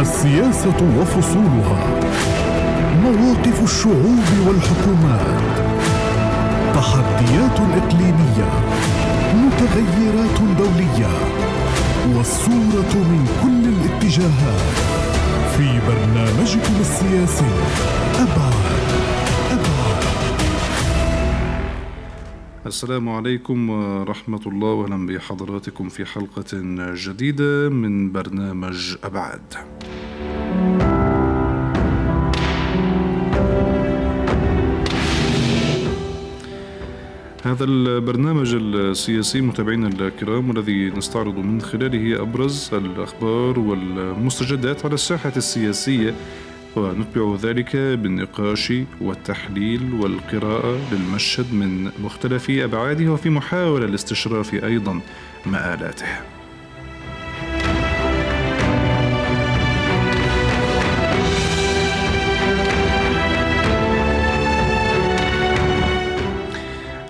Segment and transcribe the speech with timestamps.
[0.00, 2.00] السياسة وفصولها.
[3.02, 5.54] مواقف الشعوب والحكومات.
[6.74, 8.50] تحديات إقليمية.
[9.34, 11.12] متغيرات دولية.
[12.16, 14.74] والصورة من كل الاتجاهات.
[15.56, 17.52] في برنامجكم السياسي.
[18.14, 18.54] أبعاد.
[19.50, 20.04] أبعاد.
[22.66, 24.68] السلام عليكم ورحمة الله.
[24.68, 26.44] وأهلا بحضراتكم في حلقة
[26.94, 29.73] جديدة من برنامج أبعاد.
[37.44, 46.14] هذا البرنامج السياسي متابعينا الكرام والذي نستعرض من خلاله أبرز الأخبار والمستجدات على الساحة السياسية
[46.76, 55.00] ونتبع ذلك بالنقاش والتحليل والقراءة للمشهد من مختلف أبعاده وفي محاولة لاستشراف أيضا
[55.46, 56.33] مآلاته.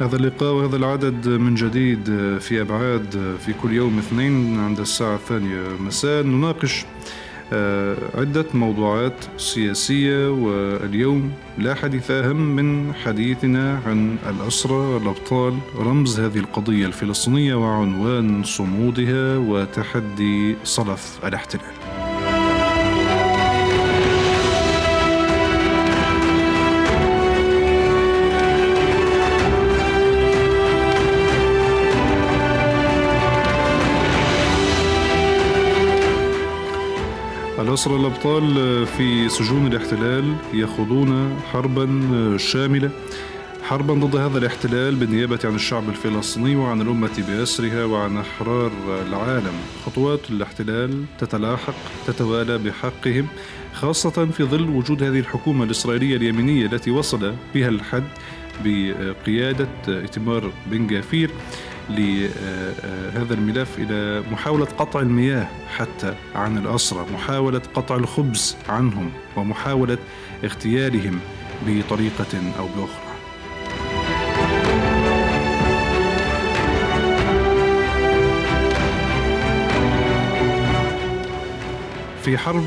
[0.00, 2.04] هذا اللقاء وهذا العدد من جديد
[2.40, 6.22] في أبعاد في كل يوم اثنين عند الساعة الثانية مساء.
[6.22, 6.84] نناقش
[7.52, 16.38] آه، عدة موضوعات سياسية واليوم لا حديث أهم من حديثنا عن الأسرى الأبطال رمز هذه
[16.38, 22.03] القضية الفلسطينية وعنوان صمودها وتحدي صلف الاحتلال.
[37.74, 41.86] الأسرى الأبطال في سجون الاحتلال يخوضون حربا
[42.38, 42.90] شاملة.
[43.62, 48.70] حربا ضد هذا الاحتلال بالنيابة عن الشعب الفلسطيني وعن الأمة بأسرها وعن أحرار
[49.08, 49.52] العالم.
[49.86, 51.74] خطوات الاحتلال تتلاحق
[52.06, 53.26] تتوالى بحقهم
[53.72, 58.04] خاصة في ظل وجود هذه الحكومة الإسرائيلية اليمينية التي وصل بها الحد
[58.64, 61.30] بقيادة إتمار بن جافير.
[61.90, 69.98] لهذا الملف إلى محاولة قطع المياه حتى عن الأسرى محاولة قطع الخبز عنهم ومحاولة
[70.44, 71.20] اغتيالهم
[71.66, 73.04] بطريقة أو بأخرى.
[82.22, 82.64] في حرب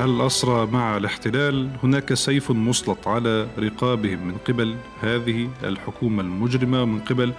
[0.00, 7.32] الأسرى مع الاحتلال؟ هناك سيف مسلط على رقابهم من قبل هذه الحكومة المجرمة ومن قبل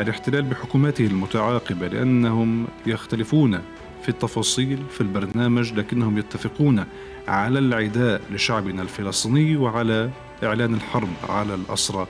[0.00, 3.60] الاحتلال بحكوماته المتعاقبة لأنهم يختلفون
[4.02, 6.84] في التفاصيل في البرنامج لكنهم يتفقون
[7.28, 10.10] على العداء لشعبنا الفلسطيني وعلى
[10.44, 12.06] إعلان الحرب على الأسرى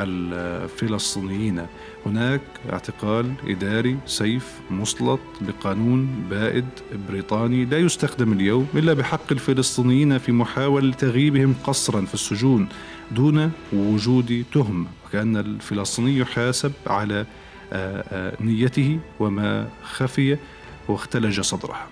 [0.00, 1.66] الفلسطينيين.
[2.06, 2.40] هناك
[2.72, 6.64] اعتقال إداري سيف مسلط بقانون بائد
[7.08, 12.68] بريطاني لا يستخدم اليوم إلا بحق الفلسطينيين في محاولة تغييبهم قصرا في السجون
[13.10, 17.26] دون وجود تهمة وكأن الفلسطيني يحاسب على
[18.40, 20.36] نيته وما خفي
[20.88, 21.88] واختلج صدرها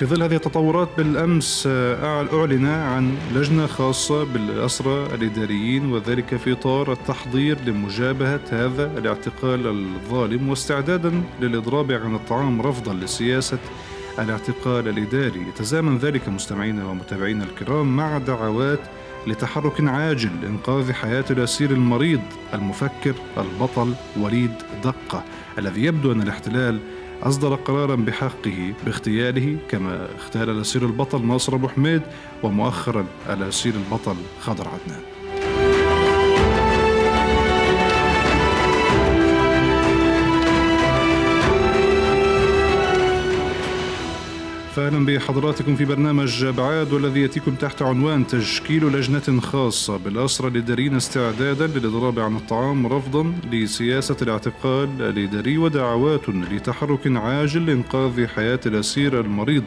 [0.00, 1.66] في ظل هذه التطورات بالأمس
[2.02, 11.22] أعلن عن لجنة خاصة بالأسرى الإداريين وذلك في إطار التحضير لمجابهة هذا الاعتقال الظالم واستعدادا
[11.40, 13.58] للإضراب عن الطعام رفضا لسياسة
[14.18, 15.40] الاعتقال الإداري.
[15.48, 18.80] يتزامن ذلك مستمعينا ومتابعينا الكرام مع دعوات
[19.26, 22.22] لتحرك عاجل لإنقاذ حياة الأسير المريض
[22.54, 25.24] المفكر البطل وليد دقة
[25.58, 26.78] الذي يبدو أن الاحتلال
[27.22, 32.02] أصدر قرارا بحقه باغتياله كما اغتال الأسير البطل ناصر أبو حميد
[32.42, 35.19] ومؤخرا الأسير البطل خضر عدنان.
[44.80, 51.66] فأهلا بحضراتكم في برنامج ابعاد والذي يأتيكم تحت عنوان تشكيل لجنة خاصة بالاسرى الاداريين استعدادا
[51.66, 59.64] للاضراب عن الطعام رفضا لسياسة الاعتقال الاداري ودعوات لتحرك عاجل لإنقاذ حياة الأسير المريض.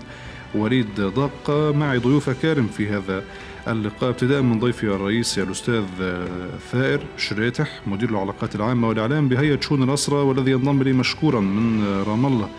[0.55, 3.23] وليد دقة معي ضيوف كارم في هذا
[3.67, 4.09] اللقاء.
[4.09, 5.83] ابتداء من ضيفي الرئيسي الأستاذ
[6.71, 12.25] ثائر شريتح مدير العلاقات العامة والإعلام بهيئة شؤون الأسرى والذي ينضم لي مشكورا من رام
[12.25, 12.49] الله.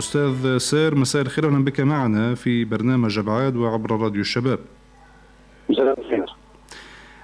[0.00, 4.58] أستاذ سير مساء الخير أهلا بك معنا في برنامج أبعاد وعبر راديو الشباب.
[5.70, 6.26] مساء الخير.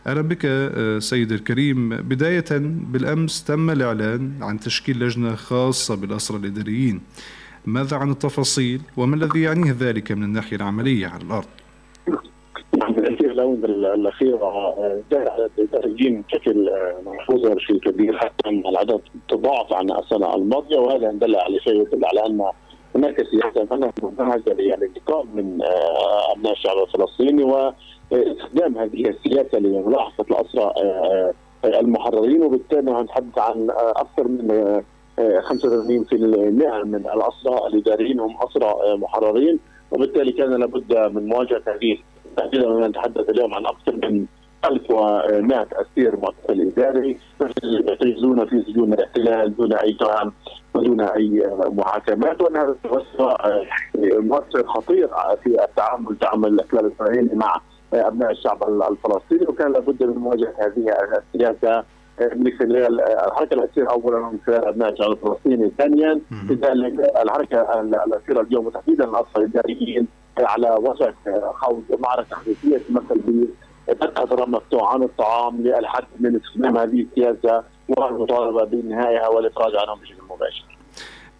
[0.07, 1.89] أهلا بك سيد الكريم.
[1.89, 2.45] بداية
[2.93, 7.01] بالأمس تم الإعلان عن تشكيل لجنة خاصة بالأسرى الإداريين.
[7.67, 11.49] ماذا عن التفاصيل؟ وما الذي يعنيه ذلك من الناحية العملية على الأرض؟
[12.79, 14.75] نعم له الاونه الاخيره
[15.11, 16.71] زاد عدد الإداريين بشكل
[17.07, 22.45] ملحوظ بشكل كبير حتى إن العدد تضاعف عن السنة الماضية وهذا على يدل على أن
[22.97, 23.69] هناك سياسة
[24.19, 25.59] منهجه للانتقام من
[26.37, 30.73] ابناء الشعب الفلسطيني واستخدام هذه السياسة لملاحقه الأسرى
[31.65, 34.83] المحررين وبالتالي نتحدث عن أكثر من
[35.19, 36.15] 85%
[36.85, 39.59] من الأسرى الإداريين هم أسرى محررين
[39.91, 41.99] وبالتالي كان لابد من مواجهة هذه
[42.37, 44.27] تحديدا نتحدث اليوم عن أكثر من
[44.69, 47.19] 1100 أسير معتقل إداري
[47.65, 50.33] يحتجزون في سجون الاحتلال دون أي تهم
[50.75, 52.77] ودون أي محاكمات وأن هذا
[54.05, 55.09] مؤثر خطير
[55.45, 57.61] في التعامل تعامل الاحتلال الاسرائيلي مع
[57.95, 60.95] أبناء الشعب الفلسطيني وكان لابد من مواجهة هذه
[61.35, 61.85] السياسة
[62.37, 66.21] من خلال الحركة الاسيره اولا من خلال أبناء الشعب الفلسطيني ثانيا
[66.51, 70.07] لذلك الحركة الاسيره اليوم وتحديدا الاطفال الإداريين
[70.39, 71.15] على وشك
[71.55, 73.21] خوض معركة حقيقيه تمثل
[73.91, 80.76] ضرر مفتوح عن الطعام للحد من استخدام هذه السياسة والمطالبة بانهائها والافراج عنهم بشكل مباشر.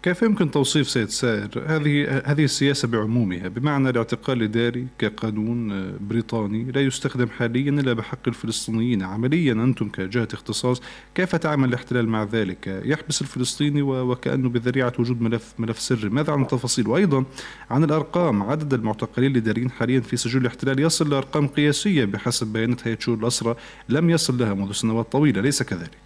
[0.07, 6.81] كيف يمكن توصيف سيد سائر؟ هذه هذه السياسة بعمومها بمعنى الاعتقال الاداري كقانون بريطاني لا
[6.81, 9.03] يستخدم حاليا إلا بحق الفلسطينيين.
[9.03, 10.81] عمليا أنتم كجهة اختصاص
[11.15, 16.09] كيف تعمل الاحتلال مع ذلك؟ يحبس الفلسطيني وكأنه بذريعة وجود ملف ملف سري.
[16.09, 17.25] ماذا عن التفاصيل؟ وأيضا
[17.69, 18.43] عن الأرقام.
[18.43, 23.55] عدد المعتقلين الإداريين حاليا في سجون الاحتلال يصل لأرقام قياسية بحسب بيانات هيئة شؤون الاسرى
[23.89, 25.41] لم يصل لها منذ سنوات طويلة.
[25.41, 25.97] ليس كذلك؟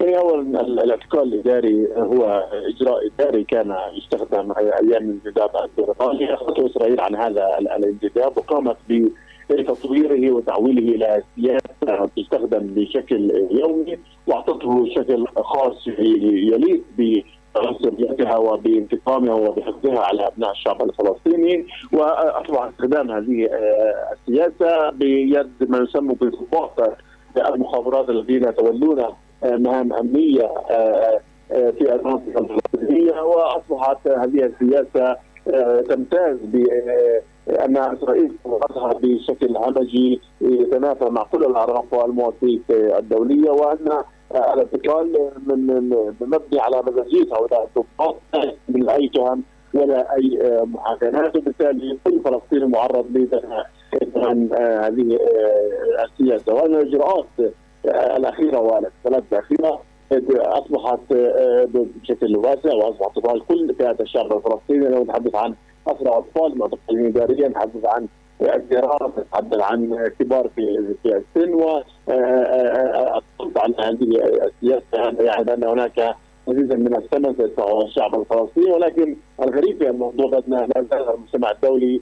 [0.00, 7.58] اولا الاعتقال الإداري هو إجراء إداري كان يستخدم أيام الانتداب البريطاني اخذته إسرائيل عن هذا
[7.58, 8.76] الانتداب وقامت
[9.50, 20.26] بتطويره وتحويله إلى سياسة تستخدم بشكل يومي وأعطته شكل خاص يليق بعنصريتها وبانتقامها وبحفظها على
[20.26, 23.48] أبناء الشعب الفلسطيني وأصبح استخدام هذه
[24.12, 26.96] السياسة بيد ما يسمى بضباط
[27.36, 29.04] المخابرات الذين يتولون
[29.44, 30.50] مهام أمنية
[31.48, 35.16] في المنطقة الفلسطينيه وأصبحت هذه السياسة
[35.88, 44.02] تمتاز بان إسرائيل تظهر بشكل همجي يتنافى مع كل الأعراف والمواثيق الدولية وأن
[44.32, 45.88] الاعتقال من
[46.20, 48.16] مبني على مزاجية هؤلاء الضباط
[48.68, 49.42] من أي تهم
[49.74, 53.28] ولا أي محاكمات وبالتالي كل فلسطيني معرض
[54.16, 55.18] عن هذه
[56.04, 56.54] السياسة.
[56.54, 57.24] وأن الاجراءات
[57.86, 59.82] الأخيرة والاتصالات الأخيرة
[60.32, 61.00] أصبحت
[61.74, 64.88] بشكل واسع وأصبحت تطال كل فئات الشعب الفلسطيني.
[64.88, 65.54] لو نتحدث عن
[65.86, 68.06] اسرى أطفال معتقلين اداريا نتحدث عن
[68.42, 71.82] الزراعه نتحدث عن كبار في في السن و
[73.56, 76.14] عن هذه السياسة يعني ان هناك
[76.48, 78.72] مزيدا من الثمن سيدفعه الشعب الفلسطيني.
[78.72, 82.00] ولكن الغريب في الموضوع ان المجتمع الدولي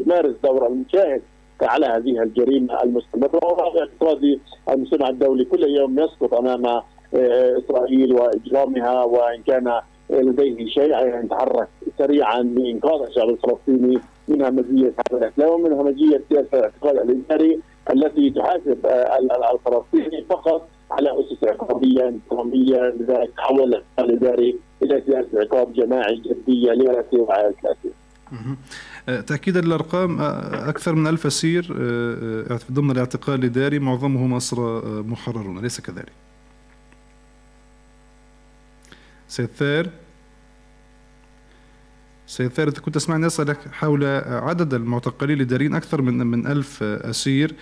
[0.00, 1.22] يمارس دور المشاهد.
[1.62, 3.44] على هذه الجريمة المستمرة.
[3.44, 6.82] واعتقادي المجتمع الدولي كل يوم يسقط أمام
[7.14, 9.80] إسرائيل وإجرامها وإن كان
[10.10, 11.68] لديه شيء يتحرك
[11.98, 13.98] سريعا لإنقاذ الشعب الفلسطيني
[14.28, 17.60] من همجيه هذا الاحلام ومن همجيه سياسة الاعتقال الإداري
[17.90, 18.86] التي تحاسب
[19.54, 26.72] الفلسطيني فقط على أسس عقابيه إنتقامية لذلك تحول الاعتقال الإداري إلى سياسة عقاب جماعي جدية
[26.72, 27.92] لراسي وعائله الاسير.
[29.06, 30.20] تأكيدا للأرقام
[30.52, 31.66] أكثر من ألف أسير
[32.72, 36.12] ضمن الاعتقال الإداري معظمهم أسرى محررون أليس كذلك؟
[39.28, 39.90] سيد ثير
[42.26, 47.54] سيد إذا كنت تسمعني أسألك حول عدد المعتقلين الإداريين أكثر من من ألف أسير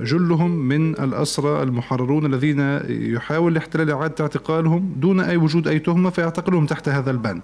[0.00, 6.66] جلهم من الأسرى المحررون الذين يحاول الاحتلال إعادة اعتقالهم دون أي وجود أي تهمة فيعتقلهم
[6.66, 7.42] تحت هذا البند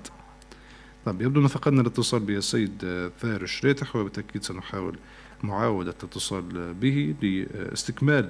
[1.06, 2.78] طيب يبدو أن فقدنا الاتصال بالسيد
[3.20, 4.98] ثائر الشريتح وبالتأكيد سنحاول
[5.42, 8.28] معاودة الاتصال به لاستكمال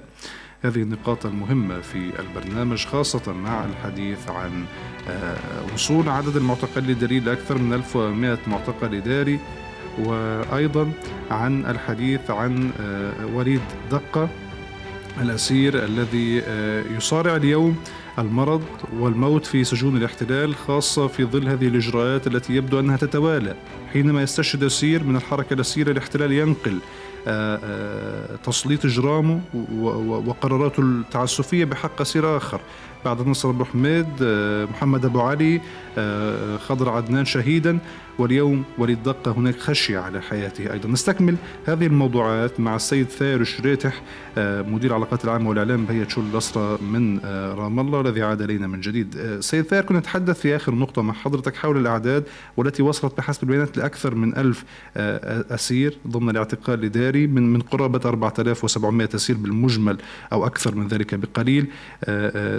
[0.63, 4.65] هذه النقاط المهمة في البرنامج خاصة مع الحديث عن
[5.75, 9.41] وصول عدد المعتقلين الإداري لأكثر من 1100 معتقل إداري
[9.99, 10.93] وأيضا
[11.31, 12.71] عن الحديث عن
[13.35, 13.61] وليد
[13.91, 14.29] دقة
[15.21, 16.43] الأسير الذي
[16.97, 17.77] يصارع اليوم
[18.19, 18.63] المرض
[18.99, 23.55] والموت في سجون الاحتلال خاصة في ظل هذه الإجراءات التي يبدو أنها تتوالى.
[23.93, 26.79] حينما يستشهد أسير من الحركة الأسيرة الاحتلال ينقل
[28.45, 29.41] تسليط إجرامه
[30.27, 32.61] وقراراته التعسفية بحق أسير آخر.
[33.05, 34.07] بعد نصر أبو حميد
[34.71, 35.61] محمد أبو علي
[36.59, 37.79] خضر عدنان شهيدا
[38.19, 40.89] واليوم وليد دقة هناك خشية على حياته أيضا.
[40.89, 44.03] نستكمل هذه الموضوعات مع السيد ثاير شريتح
[44.39, 48.67] آه، مدير العلاقات العامة والإعلام بهيئة شؤون الأسرة من آه، رام الله الذي عاد إلينا
[48.67, 49.17] من جديد.
[49.17, 52.25] آه، سيد ثاير كنا نتحدث في آخر نقطة مع حضرتك حول الأعداد
[52.57, 54.65] والتي وصلت بحسب البيانات لأكثر من ألف
[54.97, 59.99] أسير ضمن الاعتقال الإداري من من قرابة 4700 أسير بالمجمل
[60.33, 61.67] أو أكثر من ذلك بقليل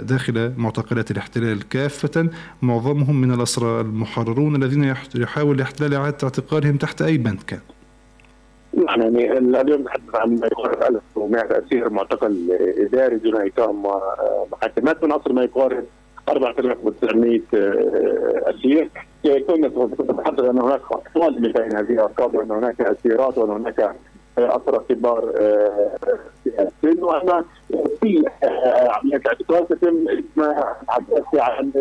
[0.00, 2.28] داخل معتقلات الاحتلال كافة
[2.62, 7.60] معظمهم من الأسرى المحررون الذين يحاول إحلال إعادة اعتقالهم تحت أي بند كان.
[8.86, 10.82] نعم يعني اليوم نتحدث عن ما يقارب
[11.16, 14.00] 1100 اسير معتقل إداري دون إقامة
[14.52, 15.84] محاكمات من اصل ما يقارب
[16.28, 17.40] 4900
[18.50, 18.90] أسير.
[19.48, 19.68] كنا
[20.10, 23.94] نتحدث ان هناك أطفال بين هذه الأرقام وأن هناك أسيرات وأن هناك
[24.38, 25.32] اسرى كبار
[26.44, 26.50] في
[26.84, 27.44] السن وان
[28.00, 28.24] في
[28.88, 30.76] عمليه اعتقال تتم اسمها
[31.34, 31.72] عن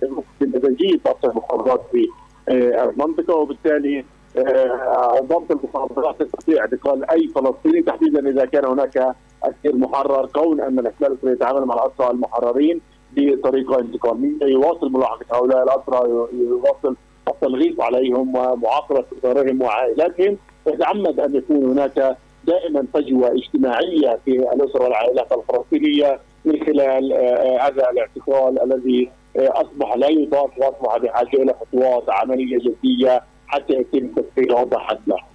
[0.42, 2.08] مزاجيه ضبط المخابرات في
[2.50, 4.06] المنطقة وبالتالي
[4.38, 10.80] آه، ضبط المخابرات تستطيع اعتقال أي فلسطيني تحديدا إذا كان هناك اسير محرر كون أن
[10.80, 12.82] الاحتلال يتعامل مع الأسرى المحررين
[13.16, 16.96] بطريقة انتقامية يواصل ملاحقة هؤلاء الأسرى يواصل
[17.28, 25.28] التلغيط عليهم ومعاقبة اسرهم وعائلاتهم يتعمد أن يكون هناك دائما فجوة اجتماعية في الأسرة والعائلات
[25.32, 32.58] الفلسطينية من خلال آه، هذا الاعتقال الذي أصبح لا يطاق وأصبح بحاجة إلى خطوات عملية
[32.58, 35.33] جدية حتى يتم تسجيل وضع حد له.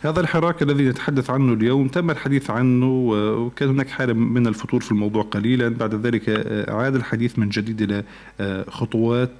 [0.00, 4.92] هذا الحراك الذي نتحدث عنه اليوم تم الحديث عنه وكان هناك حالة من الفتور في
[4.92, 5.68] الموضوع قليلا.
[5.68, 6.28] بعد ذلك
[6.68, 8.04] عاد الحديث من جديد إلى
[8.68, 9.32] خطوات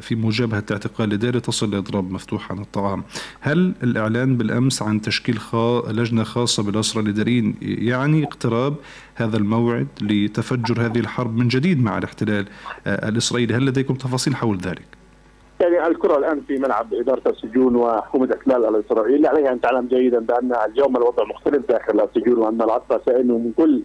[0.00, 3.04] في مجابهة الاعتقال الإداري تصل لإضراب مفتوح عن الطعام.
[3.40, 5.92] هل الإعلان بالأمس عن تشكيل خا...
[5.92, 8.74] لجنة خاصة بالأسرى الإداريين يعني اقتراب
[9.14, 12.46] هذا الموعد لتفجر هذه الحرب من جديد مع الاحتلال
[12.86, 14.95] الإسرائيلي؟ هل لديكم تفاصيل حول ذلك؟
[15.60, 20.54] يعني الكرة الآن في ملعب إدارة السجون وحكومة الاحتلال الإسرائيلي عليها أن تعلم جيدا بأن
[20.54, 23.82] اليوم الوضع مختلف داخل السجون وأن العطفة سائل من كل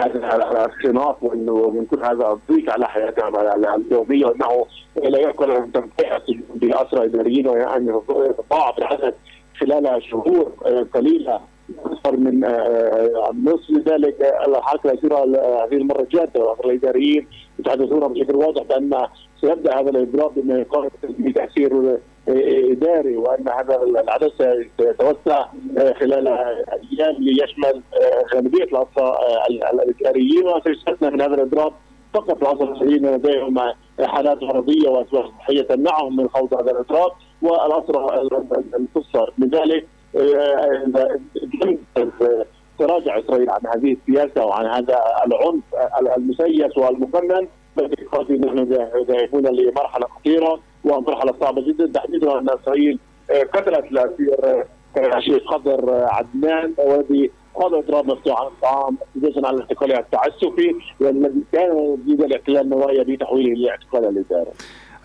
[0.00, 7.04] هذا الصناف ومن كل هذا الضيق على حياتهم اليومية وأنه لا يمكن أن السجون بأسرى
[7.04, 9.14] إداريين وان يتضاعف العدد
[9.60, 10.52] خلال شهور
[10.94, 11.40] قليلة.
[11.84, 12.40] أكثر من
[13.44, 15.24] نصف لذلك الحركه الاخيره
[15.64, 16.54] هذه المرة جادة.
[16.64, 17.26] الإداريين
[17.58, 19.06] يتحدثون بشكل واضح بأن
[19.40, 21.98] سيبدأ هذا الإضراب بما يقارب بتاثير
[22.28, 24.30] إداري وأن هذا العدد
[24.78, 25.46] سيتوسع
[26.00, 27.82] خلال أيام ليشمل
[28.34, 29.14] غالبيه الاسرى
[29.72, 30.48] الإداريين.
[30.48, 31.72] وسيستثنى من هذا الإضراب
[32.14, 33.58] فقط الاسرى الذين لديهم
[34.00, 37.10] حالات مرضيه وأسباب صحية تمنعهم من خوض هذا الإضراب
[37.42, 38.28] والاسرى
[38.74, 39.32] القصر.
[39.38, 39.86] لذلك
[42.78, 45.62] تراجع اسرائيل عن هذه السياسة وعن هذا العنف
[46.16, 46.78] المسيس
[47.76, 48.58] باعتقادي نحن
[49.08, 52.98] ذاهبون لمرحلة خطيرة ومرحلة صعبة جدا تحديدا أن إسرائيل
[53.52, 54.64] قتلت الاسير
[55.16, 61.96] الشيخ خضر عدنان والذي قاد اضراب مفتوح عن الطعام احتجاجا على الاعتقال التعسفي والذي كان
[62.06, 64.52] يريد الاحتلال نوايا بتحويله لاعتقال الإدارة.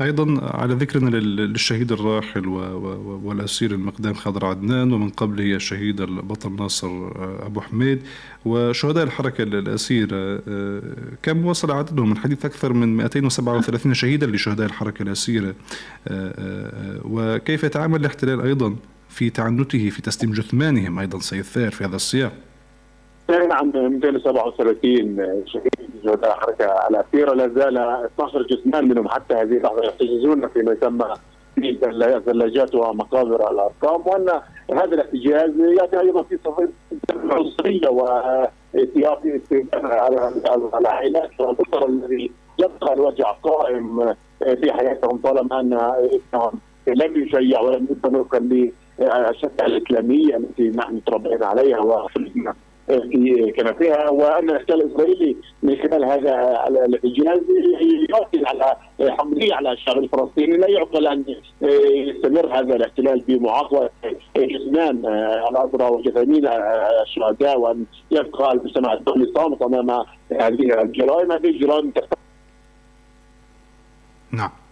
[0.01, 2.47] أيضا على ذكرنا للشهيد الراحل
[3.23, 7.07] والأسير المقدام خضر عدنان ومن قبله الشهيد البطل ناصر
[7.45, 8.01] أبو حميد.
[8.45, 10.41] وشهداء الحركة الاسيره
[11.23, 15.55] كم وصل عددهم؟ من حديث أكثر من 237 شهيدا لشهداء الحركة الاسيره
[17.03, 18.75] وكيف يتعامل الاحتلال أيضا
[19.09, 22.33] في تعنته في تسليم جثمانهم أيضا؟ سيد ثار في هذا السياق.
[23.29, 25.72] نعم 237 شهيد
[26.03, 31.13] جهداء الحركه الاسيره لا زال 12 جثمان منهم حتى هذه اللحظة يحتجزون فيما يسمى
[31.55, 31.77] في
[32.25, 34.01] ثلاجات ومقابر الأرقام.
[34.05, 34.29] وأن
[34.72, 36.70] هذا الاحتجاز يأتي أيضا في صفيح
[37.13, 39.65] العنصرية وسياسه
[40.77, 46.51] العائلات والاسر الذي يبقى الوجع قائم في حياتهم طالما أن ابنهم
[46.88, 51.79] لم يشيع ولم يكن وفقا للشريعه الإسلامية التي نحن تربينا عليها.
[51.79, 52.53] وخلقنا
[52.87, 57.41] في كنفها وأن الاحتلال الإسرائيلي من خلال هذا الاحتجاز
[58.09, 58.75] يؤكد على
[59.17, 61.23] حملية على الشعب الفلسطيني لا يعقل أن
[61.61, 63.89] يستمر هذا الاحتلال بمعاقبة
[64.37, 65.05] جثمان
[65.51, 66.47] الاسرى وجثامين
[67.01, 71.31] الشهداء وأن يبقى المجتمع الدولي صامت أمام هذه الجرائم.
[71.31, 71.93] هذه الجرائم
[74.31, 74.64] نعم.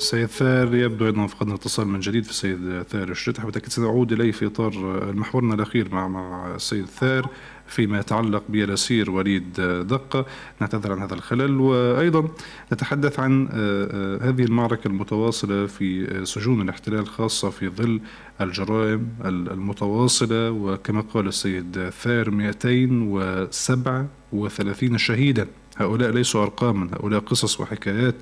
[0.00, 4.32] سيد ثار يبدو أنه فقدنا اتصال من جديد في السيد ثار الشتح بالتأكيد سنعود إليه
[4.32, 4.72] في إطار
[5.12, 7.28] محورنا الأخير مع مع السيد ثار
[7.66, 10.26] فيما يتعلق بالأسير وليد دقة.
[10.60, 12.28] نعتذر عن هذا الخلل وأيضا
[12.72, 18.00] نتحدث عن آه، آه، هذه المعركة المتواصلة في سجون الاحتلال خاصة في ظل
[18.40, 20.50] الجرائم المتواصلة.
[20.50, 25.46] وكما قال السيد ثار 237 شهيدا.
[25.76, 28.14] هؤلاء ليسوا أرقاما هؤلاء قصص وحكايات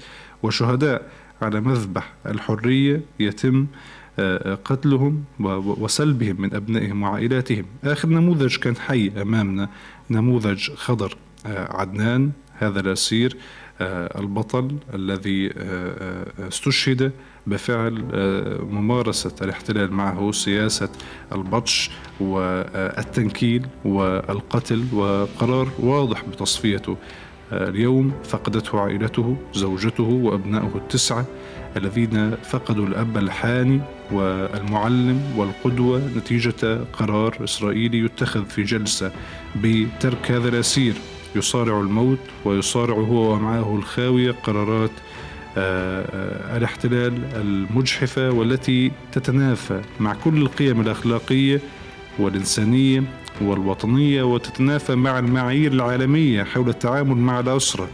[0.43, 1.11] وشهداء.
[1.43, 3.67] على مذبح الحرية يتم
[4.19, 7.65] آه، قتلهم وسلبهم من أبنائهم وعائلاتهم.
[7.85, 9.69] آخر نموذج كان حي أمامنا
[10.11, 11.17] نموذج خضر
[11.47, 12.31] آه، عدنان.
[12.59, 13.37] هذا الأسير
[13.81, 15.51] آه، البطل الذي
[16.39, 17.13] استشهد
[17.47, 18.05] بفعل
[18.71, 20.89] ممارسة الاحتلال معه سياسة
[21.33, 21.91] البطش
[22.21, 26.97] والتنكيل والقتل وقرار واضح بتصفيته.
[27.53, 31.25] اليوم فقدته عائلته زوجته وأبنائه التسعة
[31.77, 33.81] الذين فقدوا الأب الحاني
[34.13, 39.13] والمعلم والقدوة نتيجة قرار إسرائيلي يتخذ في جلسة
[39.57, 40.95] بترك هذا الأسير.
[41.37, 44.91] يصارع الموت ويصارع هو ومعه الخاوية قرارات
[45.57, 51.61] آه، آه، الاحتلال المجحفة والتي تتنافى مع كل القيم الأخلاقية
[52.19, 53.03] والإنسانية
[53.43, 57.89] والوطنية وتتنافى مع المعايير العالمية حول التعامل مع الأسرة.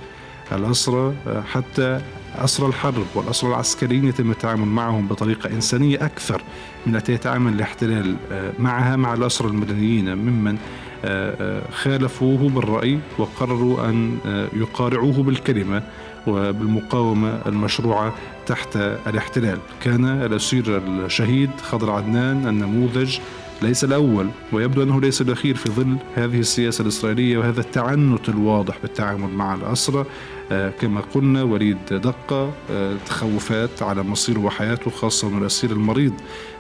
[0.53, 2.01] الأسرة آه، حتى
[2.39, 6.43] أسرى الحرب والأسرى العسكريين يتم التعامل معهم بطريقة إنسانية أكثر
[6.87, 10.15] من التي يتعامل الاحتلال آه، معها مع الأسرى المدنيين.
[10.15, 10.59] ممن
[11.05, 14.19] آه، خالفوه بالرأي وقرروا أن
[14.53, 15.83] يقارعوه بالكلمة
[16.27, 18.15] وبالمقاومة المشروعة
[18.47, 19.59] تحت الاحتلال.
[19.83, 23.19] كان الأسير الشهيد خضر عدنان النموذج
[23.65, 29.31] ليس الأول ويبدو أنه ليس الأخير في ظل هذه السياسة الإسرائيلية وهذا التعنت الواضح بالتعامل
[29.31, 30.05] مع الأسرى
[30.53, 36.13] آه، كما قلنا وليد دقة آه، تخوفات على مصيره وحياته خاصة من الأسير المريض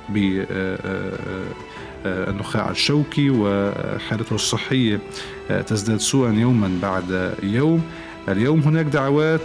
[0.09, 1.19] ب آه،
[2.07, 5.01] النخاع الشوكي وحالته الصحية
[5.67, 7.83] تزداد سوءا يوما بعد يوم.
[8.29, 9.41] اليوم هناك دعوات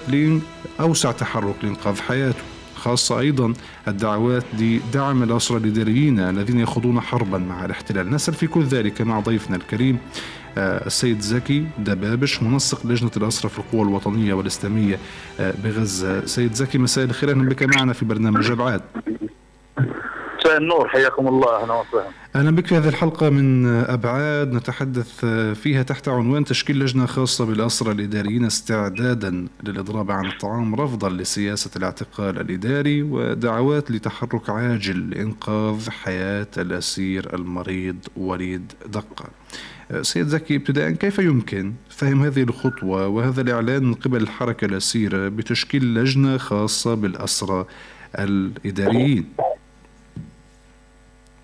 [0.79, 2.48] لأوسع تحرك لإنقاذ حياته.
[2.79, 3.53] خاصة أيضا
[3.87, 8.09] الدعوات لدعم الأسرى الإداريين الذين يخوضون حربا مع الاحتلال.
[8.09, 9.97] نسأل في كل ذلك مع ضيفنا الكريم
[10.57, 14.99] آه، السيد زكي دبابش منسق لجنة الأسرى في القوى الوطنية والإسلامية
[15.39, 16.25] آه، بغزة.
[16.25, 17.31] سيد زكي مساء الخير.
[17.31, 18.81] أهلا بك معنا في برنامج أبعاد.
[20.49, 25.25] مساء النور حياكم الله أهلا وسهلا أهلا بك في هذه الحلقة من أبعاد نتحدث
[25.55, 32.39] فيها تحت عنوان تشكيل لجنة خاصة بالاسرى الإداريين استعدادا للإضراب عن الطعام رفضا لسياسة الاعتقال
[32.39, 39.25] الإداري ودعوات لتحرك عاجل لإنقاذ حياة الأسير المريض وليد دقة.
[40.01, 45.93] سيد زكي ابتداء كيف يمكن فهم هذه الخطوة وهذا الإعلان من قبل الحركة الأسيرة بتشكيل
[45.95, 47.65] لجنة خاصة بالاسرى
[48.19, 49.25] الإداريين؟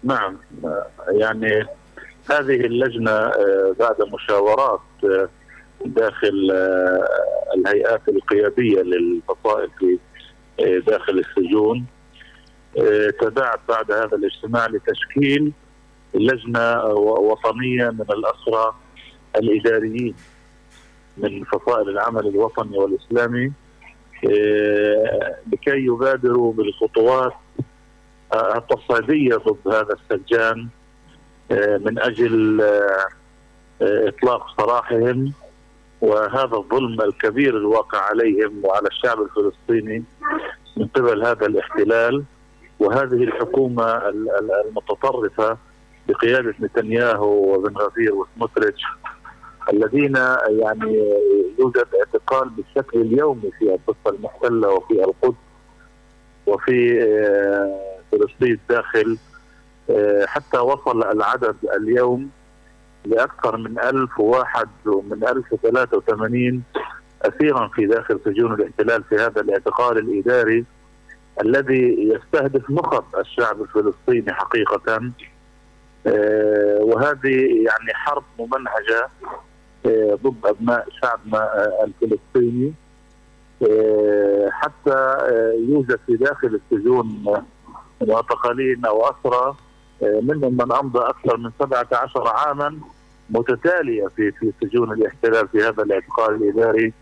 [0.06, 0.38] نعم.
[1.08, 1.66] يعني
[2.30, 5.30] هذه اللجنة آه، بعد مشاورات آه،
[5.86, 7.08] داخل آه،
[7.58, 10.00] الهيئات القيادية للفصائل في
[10.88, 11.86] داخل السجون
[13.22, 15.52] تداعت بعد هذا الاجتماع لتشكيل
[16.14, 18.76] لجنة وطنية من الأسرى
[19.36, 20.16] الإداريين
[21.18, 23.52] من فصائل العمل الوطني والإسلامي
[25.54, 27.34] لكي يبادروا بالخطوات
[28.36, 30.68] التصعيدية ضد هذا السجان
[31.52, 33.08] آه، من أجل آه،
[33.82, 35.34] آه، إطلاق سراحهم
[36.02, 40.04] وهذا الظلم الكبير الواقع عليهم وعلى الشعب الفلسطيني
[40.78, 42.24] من قبل هذا الاحتلال.
[42.80, 44.14] وهذه الحكومة
[44.66, 45.58] المتطرفة
[46.08, 48.82] بقيادة نتنياهو وبن غفير وسموتريتش
[49.74, 50.16] الذين
[50.48, 51.20] يعني
[51.60, 55.36] يوجد اعتقال بالشكل اليومي في الضفة المحتلة وفي القدس
[56.48, 57.00] وفي
[58.16, 59.18] فلسطين داخل
[59.90, 62.30] آه، حتى وصل العدد اليوم
[63.06, 66.64] لأكثر من ألف وواحد ومن ألف وثلاثة وثمانين
[67.22, 70.66] أسيرا في داخل سجون الاحتلال في هذا الاعتقال الإداري
[71.42, 75.12] الذي يستهدف نخب الشعب الفلسطيني حقيقة.
[76.08, 79.10] آه، وهذه يعني حرب ممنهجة
[79.86, 82.74] آه، ضد أبناء شعبنا الفلسطيني.
[84.52, 85.18] حتى
[85.70, 87.24] يوجد في داخل السجون
[88.02, 89.56] معتقلين أو اسرى
[90.04, 92.80] آه، منهم من أمضى أكثر من 17 عاما
[93.30, 96.94] متتالية في في سجون الاحتلال في هذا الاعتقال الإداري.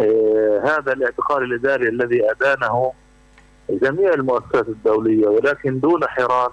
[0.00, 2.92] آه، هذا الاعتقال الإداري الذي أدانه
[3.70, 6.52] جميع المؤسسات الدولية ولكن دون حراك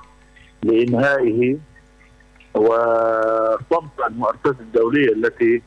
[0.63, 1.57] لإنهائه
[2.53, 5.61] وصمت المؤسسات الدولية التي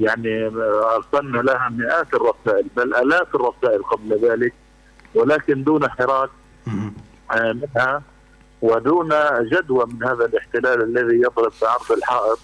[0.00, 0.46] يعني
[0.96, 4.54] ارسلنا لها مئات الرسائل بل آلاف الرسائل قبل ذلك
[5.14, 6.30] ولكن دون حراك
[7.36, 8.02] منها
[8.62, 9.08] ودون
[9.52, 12.38] جدوى من هذا الاحتلال الذي يضرب بعرض الحائط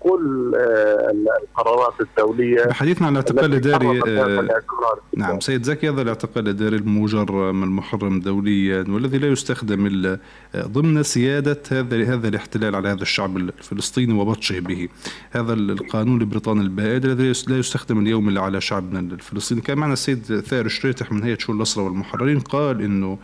[0.00, 4.48] كل آه، القرارات الدولية بحديثنا عن الاعتقال الإداري آه
[5.16, 10.18] نعم سيد زكي هذا الاعتقال الإداري المجرم المحرم دوليا والذي لا يستخدم إلا
[10.56, 14.88] ضمن سيادة هذا هذا الاحتلال على هذا الشعب الفلسطيني وبطشه به.
[15.30, 19.60] هذا القانون البريطاني البائد الذي لا يستخدم اليوم إلا على شعبنا الفلسطيني.
[19.60, 23.18] كان معنا السيد ثائر شريتح من هيئة شؤون الاسرى والمحررين قال إنه آه،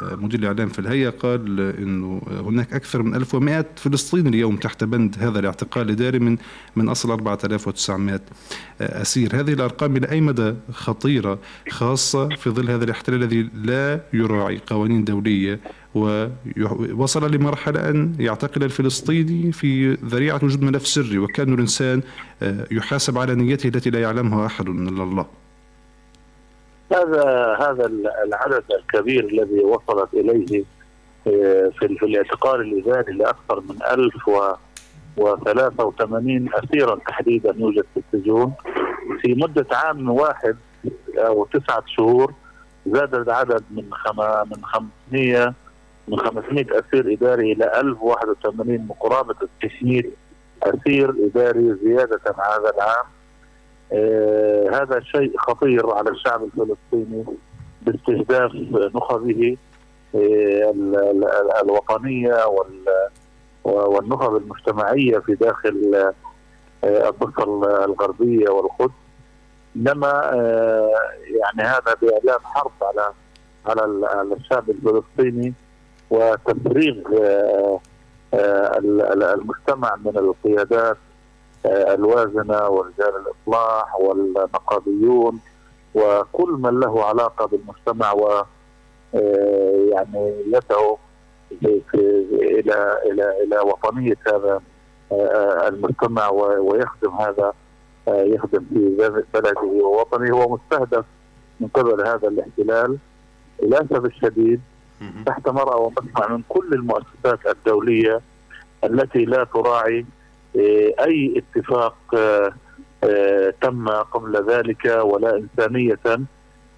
[0.00, 5.38] مدير الإعلام في الهيئة قال أنه هناك أكثر من 1100 فلسطيني اليوم تحت بند هذا
[5.38, 6.36] الاعتقال الإداري من
[6.76, 8.20] من أصل 4900
[8.80, 9.40] آه، أسير.
[9.40, 11.38] هذه الأرقام إلى أي مدى خطيرة
[11.70, 15.60] خاصة في ظل هذا الاحتلال الذي لا يراعي قوانين دولية
[15.94, 22.02] ووصل لمرحلة أن يعتقل الفلسطيني في ذريعة وجود ملف سري وكأن الإنسان
[22.42, 25.43] آه، يحاسب على نيته التي لا يعلمها أحد إلا الله.
[26.92, 27.86] هذا هذا
[28.24, 30.64] العدد الكبير الذي وصلت إليه
[31.26, 38.52] آه، في, في الاعتقال الاداري لأكثر من 1083 اسيرا تحديدا يوجد في السجون.
[39.20, 40.56] في مدة عام واحد
[41.18, 42.34] أو تسعة شهور
[42.86, 45.54] زاد العدد من خما من 500
[46.08, 50.02] من 500 أسير إداري إلى 1081 مقاربه 900
[50.62, 53.04] أسير إداري زيادة هذا العام.
[54.72, 57.24] هذا شيء خطير على الشعب الفلسطيني
[57.82, 58.52] باستهداف
[58.94, 59.56] نخبه
[60.14, 60.74] آه
[61.62, 62.46] الوطنية
[63.64, 65.94] والنخب المجتمعية في داخل
[66.84, 67.44] آه الضفة
[67.84, 69.04] الغربية والقدس.
[69.76, 70.90] إنما آه،
[71.26, 73.12] يعني هذا بإعلان حرب على
[73.66, 75.54] على الشعب الفلسطيني
[76.10, 77.80] وتفريغ آه،
[78.34, 78.78] آه،
[79.34, 80.96] المجتمع من القيادات
[81.66, 85.40] الوازنة ورجال الإصلاح والنقابيون
[85.94, 88.44] وكل من له علاقة بالمجتمع و
[89.14, 90.98] آه، يعني يدعو
[91.52, 94.60] إلى إلى إلى وطنية هذا
[95.12, 97.52] آه، المجتمع ويخدم هذا
[98.08, 100.36] آه، يخدم في بلده ووطنه.
[100.36, 101.04] هو مستهدف
[101.60, 102.98] من قبل هذا الاحتلال.
[103.62, 104.60] للاسف الشديد
[105.26, 108.20] تحت مرأى ومسمع من كل المؤسسات الدولية
[108.84, 110.06] التي لا تراعي
[110.56, 112.52] أي اتفاق آه،
[113.04, 116.00] آه، تم قبل ذلك ولا إنسانية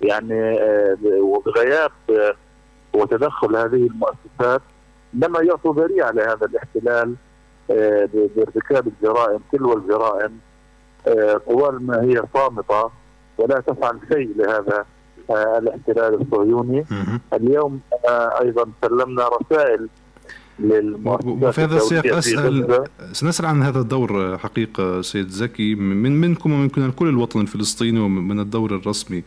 [0.01, 1.91] يعني آه، وبغياب
[2.95, 4.63] وتدخل هذه المؤسسات
[5.15, 7.15] لما يعطوا ذريعة لهذا الاحتلال
[8.37, 10.39] بارتكاب الجرائم تلو الجرائم
[11.47, 12.91] طوال ما هي صامتة
[13.39, 14.87] ولا تفعل شيء لهذا
[15.31, 16.85] الاحتلال الصهيوني.
[17.35, 17.81] اليوم
[18.41, 19.89] أيضا سلمنا رسائل
[20.61, 27.09] وفي هذا السياق اسال سنسأل عن هذا الدور حقيقة سيد زكي من منكم ومن كل
[27.09, 29.23] الوطن الفلسطيني ومن الدور الرسمي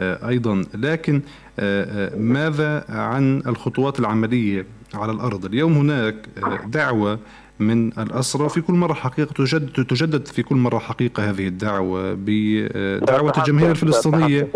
[0.00, 0.64] آه، أيضا.
[0.74, 1.22] لكن
[1.58, 6.28] آه، آه، ماذا عن الخطوات العملية على الأرض؟ اليوم هناك
[6.66, 7.18] دعوة
[7.58, 13.32] من الأسرى في كل مرة حقيقة تجدد, تجدد في كل مرة حقيقة هذه الدعوة بدعوة
[13.38, 14.48] الجماهير الفلسطينية.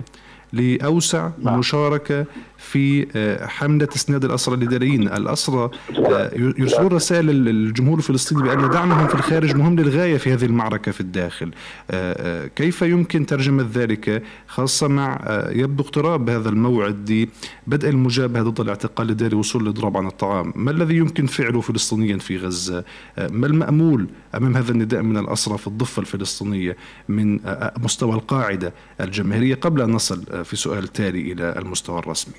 [0.52, 1.58] لأوسع نعم.
[1.58, 2.26] مشاركة
[2.58, 9.14] في آه، حملة إسناد الأسرى الإداريين الأسرى آه، يرسلون رسائل للجمهور الفلسطيني بأن دعمهم في
[9.14, 11.50] الخارج مهم للغاية في هذه المعركة في الداخل.
[11.90, 17.28] آه، كيف يمكن ترجمة ذلك خاصة مع يبدو اقتراب هذا الموعد
[17.66, 22.36] لبدء المجابهة ضد الاعتقال الإداري وصول الإضراب عن الطعام؟ ما الذي يمكن فعله فلسطينيا في
[22.36, 22.84] غزة؟
[23.18, 26.76] ما المأمول أمام هذا النداء من الأسرى في الضفة الفلسطينية
[27.08, 27.40] من
[27.78, 32.34] مستوى القاعدة الجماهيرية قبل أن نصل في سؤال تالي إلى المستوى الرسمي.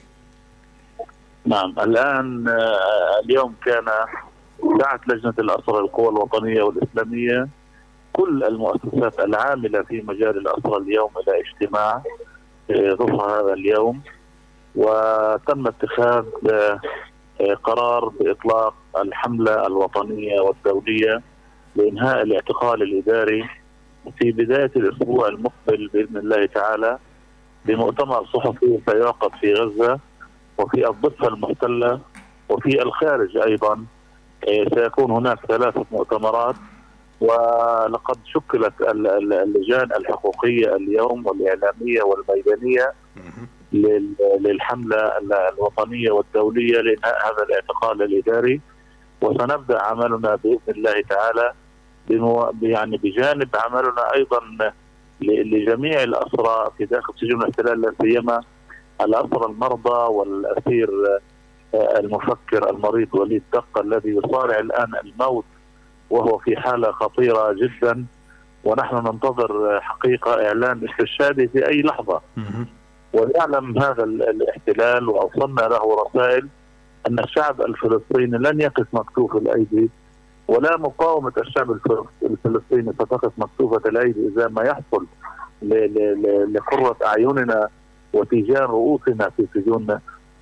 [1.45, 3.85] نعم الآن آه، اليوم كان
[4.79, 7.47] دعت لجنة الأسرى القوى الوطنية والإسلامية
[8.13, 12.03] كل المؤسسات العاملة في مجال الأسرى اليوم إلى اجتماع
[12.71, 14.01] ظهر آه، هذا اليوم
[14.75, 16.79] وتم اتخاذ آه،
[17.63, 21.21] قرار بإطلاق الحملة الوطنية والدولية
[21.75, 23.49] لإنهاء الاعتقال الإداري
[24.19, 26.99] في بداية الأسبوع المقبل بإذن الله تعالى.
[27.69, 29.99] بمؤتمر صحفي سيعقد في غزة
[30.57, 31.99] وفي الضفة المحتلة
[32.49, 33.85] وفي الخارج أيضا
[34.47, 36.55] إيه، سيكون هناك ثلاثة مؤتمرات.
[37.21, 42.93] ولقد شكلت اللجان الحقوقية اليوم والإعلامية والميدانية
[44.39, 45.11] للحملة
[45.49, 48.61] الوطنية والدولية لإنهاء هذا الاعتقال الإداري.
[49.21, 51.53] وسنبدأ عملنا بإذن الله تعالى
[52.61, 54.39] يعني بجانب عملنا أيضا
[55.21, 58.41] لجميع الأسرى في داخل سجون الاحتلال لا سيما
[59.01, 60.89] الأسرى المرضى والأسير
[61.73, 65.45] آه، المفكر المريض وليد دقة الذي يصارع الآن الموت
[66.09, 68.05] وهو في حالة خطيرة جدا.
[68.63, 72.21] ونحن ننتظر حقيقة إعلان استشهاده في أي لحظة.
[73.13, 76.47] ويعلم هذا الاحتلال وأوصلنا له رسائل
[77.07, 79.89] أن الشعب الفلسطيني لن يقف مكتوف الأيدي.
[80.49, 81.79] ولا مقاومة الشعب
[82.23, 85.05] الفلسطيني ستقف مكتوفه الايدي إذا ما يحصل
[86.53, 87.69] لقرة أعيننا
[88.13, 89.99] وتيجان رؤوسنا في سجون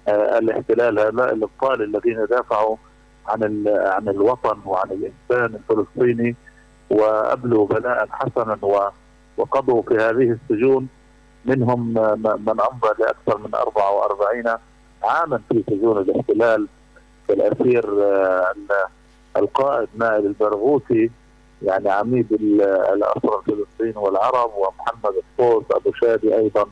[0.07, 0.99] آه، الاحتلال.
[0.99, 2.77] هؤلاء الإبطال الذين دافعوا
[3.27, 6.35] عن عن الوطن وعن الإنسان الفلسطيني
[6.89, 8.57] وأبلوا بلاء حسنا
[9.37, 10.87] وقضوا في هذه السجون.
[11.45, 11.93] منهم
[12.23, 14.57] من أمضى لأكثر من 44
[15.03, 16.67] عاما في سجون الاحتلال
[17.29, 18.53] الاسير آه،
[19.39, 21.11] القائد نائل البرغوثي
[21.61, 26.65] يعني عميد الاسرى الفلسطين والعرب ومحمد الصوت أبو شادي أيضا.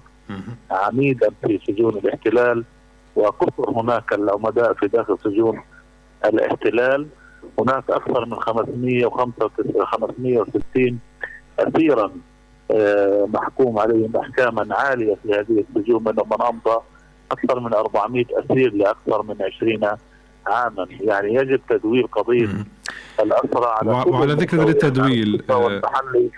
[0.72, 2.64] عميدا في سجون الاحتلال
[3.16, 5.62] وكثر هناك العمداء في داخل سجون
[6.26, 7.08] الاحتلال.
[7.60, 11.00] هناك أكثر من 565
[11.60, 12.12] اسيرا
[12.72, 16.80] آه، محكوم عليهم احكاما عالية في هذه السجون منهم من امضى
[17.32, 19.98] أكثر من 400 أسير لأكثر من 20
[20.48, 20.88] عاما.
[21.02, 22.48] يعني يجب تدوير قضية
[23.20, 25.82] الأسرى على وعلى ذكر التدويل آه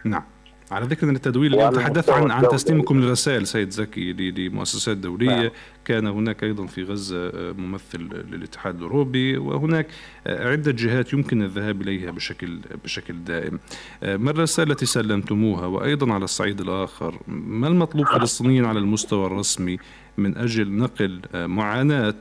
[0.05, 0.23] نعم.
[0.71, 5.41] على ذكر التدويل اليوم تحدثت عن عن تسليمكم للرسائل سيد زكي لمؤسسات دولية.
[5.41, 5.49] نعم.
[5.85, 7.99] كان هناك أيضا في غزة آه، ممثل
[8.31, 9.87] للاتحاد الأوروبي وهناك
[10.27, 13.59] آه، عدة جهات يمكن الذهاب إليها بشكل بشكل دائم.
[14.01, 19.77] ما الرسائل التي سلمتموها؟ وأيضا على الصعيد الآخر ما المطلوب فلسطينيا على المستوى الرسمي
[20.17, 22.15] من أجل نقل معاناة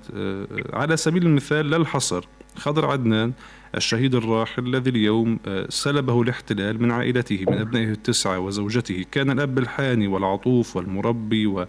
[0.73, 3.33] على سبيل المثال لا الحصر خضر عدنان
[3.77, 9.05] الشهيد الراحل الذي اليوم آه، سلبه الاحتلال من عائلته من أبنائه التسعة وزوجته.
[9.13, 11.67] كان الأب الحاني والعطوف والمربي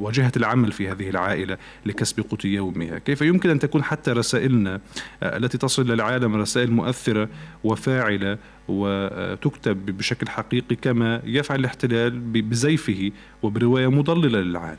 [0.00, 2.98] وجهة العمل في هذه العائلة لكسب قوت يومها.
[2.98, 4.80] كيف يمكن أن تكون حتى رسائلنا
[5.22, 7.28] آه، التي تصل للعالم رسائل مؤثرة
[7.64, 8.38] وفاعلة
[8.68, 13.10] وتكتب بشكل حقيقي كما يفعل الاحتلال بزيفه
[13.42, 14.78] وبرواية مضللة للعالم؟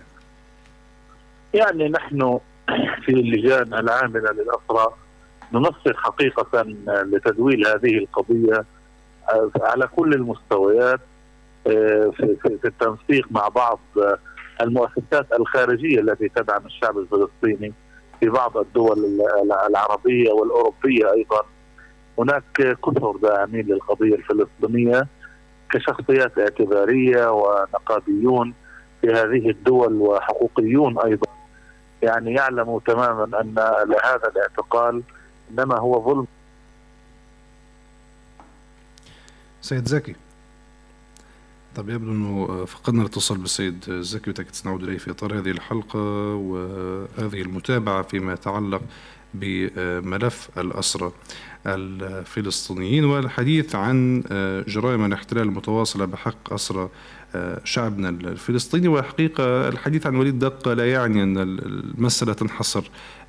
[1.54, 2.40] يعني نحن
[3.06, 4.88] في اللجان العاملة للأسرى
[5.54, 8.66] ننسق حقيقة لتدويل هذه القضية
[9.30, 11.00] آه، على كل المستويات
[11.68, 13.80] آه، في التنسيق مع بعض
[14.62, 17.74] المؤسسات الخارجية التي تدعم الشعب الفلسطيني
[18.20, 19.22] في بعض الدول
[19.70, 21.42] العربية والأوروبية أيضا.
[22.20, 25.08] هناك كثر داعمين للقضية الفلسطينية
[25.72, 28.54] كشخصيات اعتبارية ونقابيون
[29.02, 31.28] في هذه الدول وحقوقيون أيضا.
[32.02, 33.60] يعني يعلموا تماما أن
[34.04, 35.04] هذا الاعتقال
[35.52, 36.28] إنما هو ظلم.
[39.62, 40.16] سيد زكي.
[41.76, 46.00] طب يبدو أنه فقدنا الاتصال بالسيد زكي وتأكد سنعود اليه في إطار هذه الحلقة
[46.36, 48.82] وهذه المتابعة فيما يتعلق
[49.34, 51.12] بملف الأسرى
[51.68, 54.24] الفلسطينيين والحديث عن
[54.68, 56.90] جرائم الاحتلال المتواصلة بحق أسرى
[57.64, 58.88] شعبنا الفلسطيني.
[58.88, 62.84] والحقيقة الحديث عن وليد دقة لا يعني أن المسألة تنحصر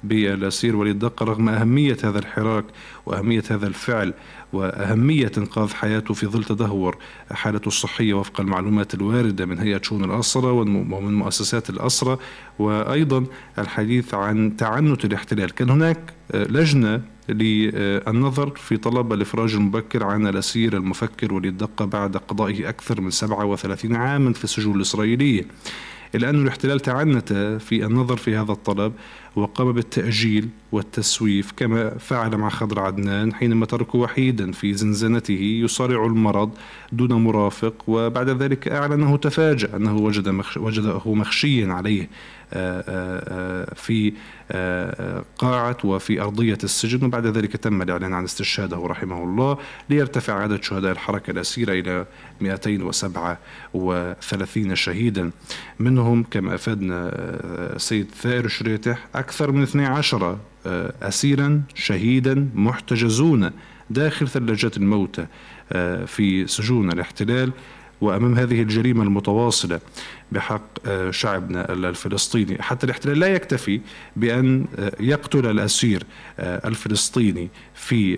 [0.05, 2.65] بالأسير وليد دقة رغم أهمية هذا الحراك
[3.07, 4.15] وأهمية هذا الفعل
[4.57, 6.97] وأهمية إنقاذ حياته في ظل تدهور.
[7.31, 12.19] حالته الصحية وفق المعلومات الواردة من هيئة شؤون الأسرة ومن مؤسسات الأسرة.
[12.59, 13.25] وأيضا
[13.59, 15.51] الحديث عن تعنت الاحتلال.
[15.51, 22.69] كان هناك لجنة للنظر في طلب الإفراج المبكر عن الأسير المفكر وليد دقة بعد قضائه
[22.69, 25.43] أكثر من 37 عاما في السجون الإسرائيلية.
[26.15, 28.93] أن الاحتلال تعنت في النظر في هذا الطلب.
[29.37, 36.51] وقام بالتأجيل والتسويف كما فعل مع خضر عدنان حينما تركه وحيدا في زنزانته يصارع المرض
[36.93, 42.09] دون مرافق وبعد ذلك أعلن أنه تفاجأ أنه وجد مخش وجده مخشيا عليه
[42.53, 44.13] آه، آه، في
[44.51, 49.59] آه، قاعة وفي أرضية السجن وبعد ذلك تم الإعلان عن استشهاده رحمه الله
[49.91, 52.07] ليرتفع عدد شهداء الحركة الأسيرة إلى
[52.41, 55.31] 237 شهيدا.
[55.79, 57.11] منهم كما أفادنا
[57.77, 60.39] السيد ثائر شريتح أكثر من 12
[61.03, 63.51] أسيرا شهيدا محتجزون
[63.91, 65.27] داخل ثلاجات الموتى
[66.07, 67.53] في سجون الاحتلال.
[68.01, 69.81] وأمام هذه الجريمة المتواصلة
[70.33, 72.63] بحق آه، شعبنا الفلسطيني.
[72.63, 73.81] حتى الاحتلال لا يكتفي
[74.17, 76.03] بأن آه، يقتل الأسير
[76.39, 78.17] آه، الفلسطيني في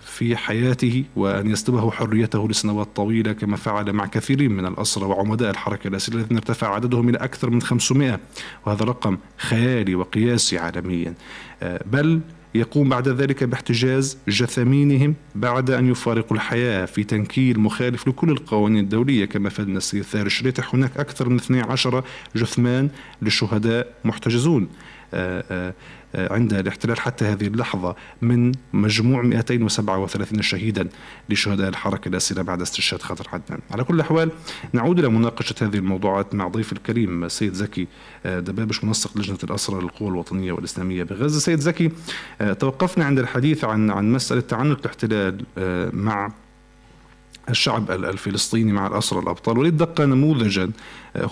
[0.00, 5.88] في حياته وأن يسلبه حريته لسنوات طويلة كما فعل مع كثيرين من الأسرى وعمداء الحركة
[5.88, 8.20] الأسيرية الذين ارتفع عددهم إلى أكثر من 500
[8.66, 11.14] وهذا رقم خيالي وقياسي عالميا.
[11.62, 12.20] بل
[12.58, 19.24] يقوم بعد ذلك باحتجاز جثامينهم بعد أن يفارقوا الحياة في تنكيل مخالف لكل القوانين الدولية
[19.24, 22.04] كما فادنا السيد ثار شريتح هناك أكثر من 12
[22.36, 22.88] جثمان
[23.22, 24.68] للشهداء محتجزون.
[26.14, 30.88] عند الاحتلال حتى هذه اللحظة من مجموع 237 شهيدا
[31.28, 33.60] لشهداء الحركة الأسيرة بعد استشهاد خطر عدنان.
[33.70, 34.30] على كل الأحوال
[34.72, 37.86] نعود إلى مناقشة هذه الموضوعات مع ضيف الكريم السيد زكي
[38.24, 41.38] دبابش منسق لجنة الأسرى للقوى الوطنية والإسلامية بغزة.
[41.38, 41.90] سيد زكي
[42.58, 45.44] توقفنا عند الحديث عن عن مسألة تعنت الاحتلال
[45.96, 46.32] مع
[47.50, 50.70] الشعب الفلسطيني مع الأسرى الأبطال وليد دق نموذجا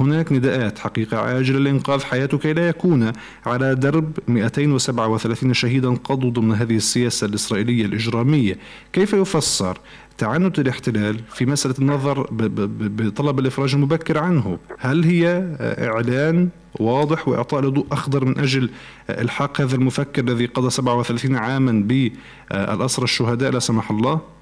[0.01, 3.13] هناك نداءات حقيقة عاجلة لإنقاذ حياته كي لا يكون
[3.47, 8.59] على درب 237 شهيدا قضوا ضمن هذه السياسة الإسرائيلية الإجرامية.
[8.93, 9.79] كيف يفسر
[10.19, 16.49] تعنت الاحتلال في مسألة النظر بطلب الإفراج المبكر عنه؟ هل هي إعلان
[16.81, 18.71] واضح وإعطاء ضوء أخضر من أجل
[19.11, 24.34] إلحاق هذا المفكر الذي قضى 37 عاما بالأسرى الشهداء؟ لا سمح الله؟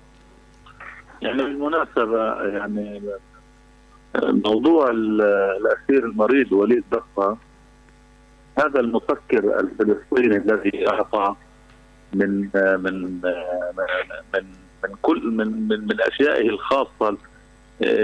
[1.22, 3.02] يعني بالمناسبة يعني
[4.22, 7.38] موضوع الأسير المريض وليد دقة
[8.58, 11.35] هذا المفكر الفلسطيني الذي أعطى
[12.14, 13.20] من من
[14.35, 14.44] من
[14.85, 17.16] من كل من من, من أشيائه الخاصة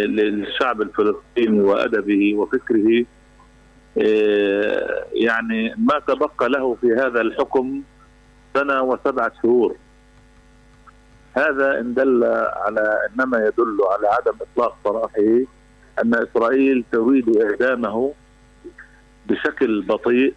[0.06, 3.04] للشعب الفلسطيني وأدبه وفكره
[5.12, 7.82] يعني ما تبقى له في هذا الحكم
[8.54, 9.76] سنة وسبعة شهور.
[11.38, 12.24] هذا إن دل
[12.56, 15.44] على إنما يدل على عدم إطلاق سراحه
[16.02, 18.12] أن إسرائيل تريد إعدامه
[19.28, 20.34] بشكل بطيء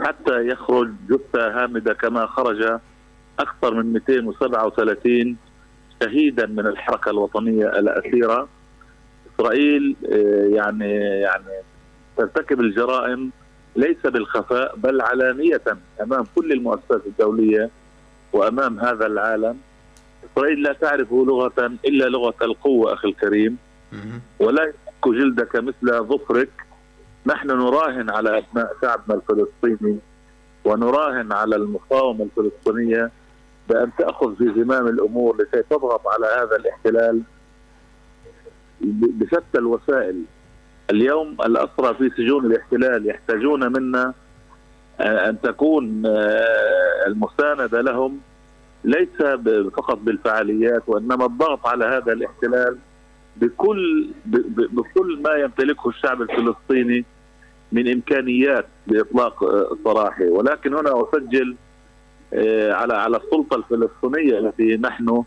[0.00, 2.78] حتى يخرج جثة هامدة كما خرج
[3.38, 5.36] أكثر من 237
[6.02, 8.48] شهيدا من الحركة الوطنية الاسيره
[9.34, 11.62] إسرائيل آه، يعني يعني
[12.16, 13.30] ترتكب الجرائم
[13.76, 15.62] ليس بالخفاء بل علانية
[16.02, 17.70] أمام كل المؤسسات الدولية
[18.32, 19.58] وأمام هذا العالم.
[20.32, 23.56] إسرائيل لا تعرف لغة إلا لغة القوة أخي الكريم.
[24.38, 26.50] ولا يمك جلدك مثل ظفرك.
[27.26, 29.98] نحن نراهن على أبناء شعبنا الفلسطيني
[30.64, 33.10] ونراهن على المقاومة الفلسطينية
[33.68, 37.22] بأن تأخذ في زمام الأمور لكي تضغط على هذا الاحتلال
[38.80, 40.22] بشتى الوسائل.
[40.90, 44.14] اليوم الأسرى في سجون الاحتلال يحتاجون منا
[45.00, 48.20] أن تكون آه، المساندة لهم.
[48.84, 49.22] ليس
[49.76, 52.78] فقط بالفعاليات وإنما الضغط على هذا الاحتلال
[53.36, 54.10] بكل
[54.72, 57.04] بكل ما يمتلكه الشعب الفلسطيني
[57.72, 59.44] من إمكانيات لاطلاق
[59.84, 60.24] سراحه.
[60.24, 61.56] ولكن هنا أسجل
[62.34, 65.24] آه، على على السلطة الفلسطينية التي نحن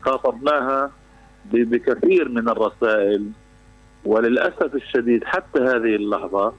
[0.00, 0.92] خاطبناها
[1.52, 3.30] بكثير من الرسائل.
[4.04, 6.52] وللأسف الشديد حتى هذه اللحظة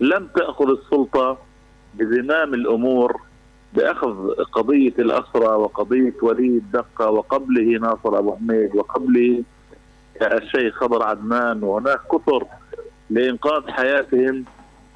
[0.00, 1.38] لم تأخذ السلطة
[1.94, 3.20] بزمام الأمور
[3.74, 9.42] بأخذ قضية الأسرى وقضية وليد دقه وقبله ناصر أبو حميد وقبله
[10.22, 12.46] الشيخ خضر عدنان وهناك كثر
[13.10, 14.44] لإنقاذ حياتهم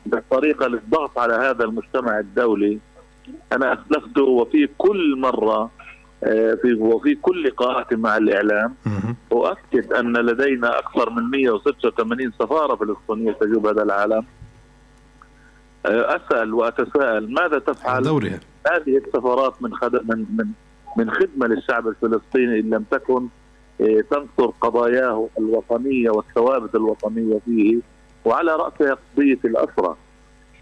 [0.07, 2.79] بالطريقة للضغط على هذا المجتمع الدولي.
[3.53, 5.71] أنا أسلفت وفي كل مرة
[6.25, 8.75] آه، في وفي كل لقاءات مع الإعلام
[9.33, 14.25] اؤكد أن لدينا أكثر من 186 سفارة فلسطينية تجوب هذا العالم.
[15.87, 18.41] آه، أسأل وأتساءل ماذا تفعل؟ دورها.
[18.67, 19.71] هذه السفارات من.
[20.05, 20.47] من من
[20.97, 23.29] من خدمة للشعب الفلسطيني إن لم تكن
[23.81, 27.79] آه، تنصر قضاياه الوطنية والثوابت الوطنية فيه
[28.25, 29.97] وعلى رأسها قضية الاسرى.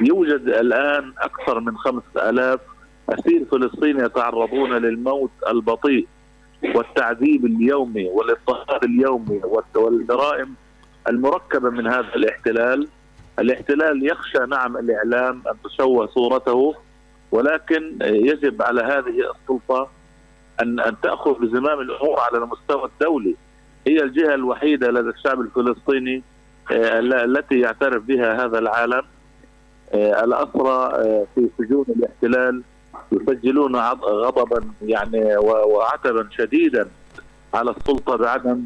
[0.01, 2.61] يوجد الآن أكثر من خمسة ألاف
[3.09, 6.07] أسير فلسطيني يتعرضون للموت البطيء
[6.75, 9.41] والتعذيب اليومي والاضطهاد اليومي
[9.75, 10.55] والجرائم
[11.09, 12.89] المركبة من هذا الاحتلال.
[13.39, 16.75] الاحتلال يخشى نعم الإعلام أن تشوه صورته
[17.33, 19.89] ولكن يجب على هذه السلطة
[20.63, 23.37] ان أن تأخذ بزمام الأمور على المستوى الدولي.
[23.87, 26.23] هي الجهة الوحيدة لدى الشعب الفلسطيني
[26.73, 29.03] آه، التي يعترف بها هذا العالم.
[29.95, 32.63] آه، الأسرى آه، في سجون الاحتلال
[33.13, 36.89] يسجلون غضبا يعني وعتبا شديدا
[37.55, 38.63] على السلطة بعدم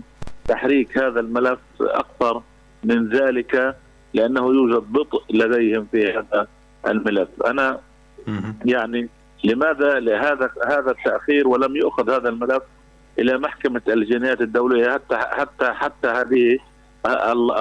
[0.49, 2.43] تحريك هذا الملف أكثر
[2.85, 3.77] من ذلك
[4.15, 6.47] لأنه يوجد بطء لديهم في هذا
[6.87, 7.29] الملف.
[7.47, 7.81] أنا
[8.65, 9.09] يعني
[9.45, 12.63] لماذا لهذا هذا التأخير ولم يؤخذ هذا الملف
[13.19, 16.59] إلى محكمة الجنايات الدولية حتى حتى حتى هذه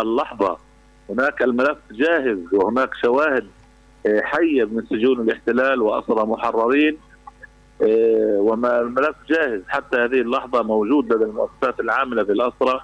[0.01, 0.57] اللحظة؟
[1.09, 3.47] هناك الملف جاهز وهناك شواهد
[4.05, 6.97] آه، حية من سجون الاحتلال وأسرى محررين
[7.81, 9.61] آه، وما الملف جاهز.
[9.67, 12.81] حتى هذه اللحظة موجود لدى المؤسسات العاملة بالاسرى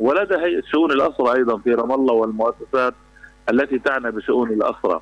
[0.00, 2.94] ولدى هيئه شؤون الأسرى أيضا في رام الله والمؤسسات
[3.50, 5.00] التي تعنى بشؤون الأسرى.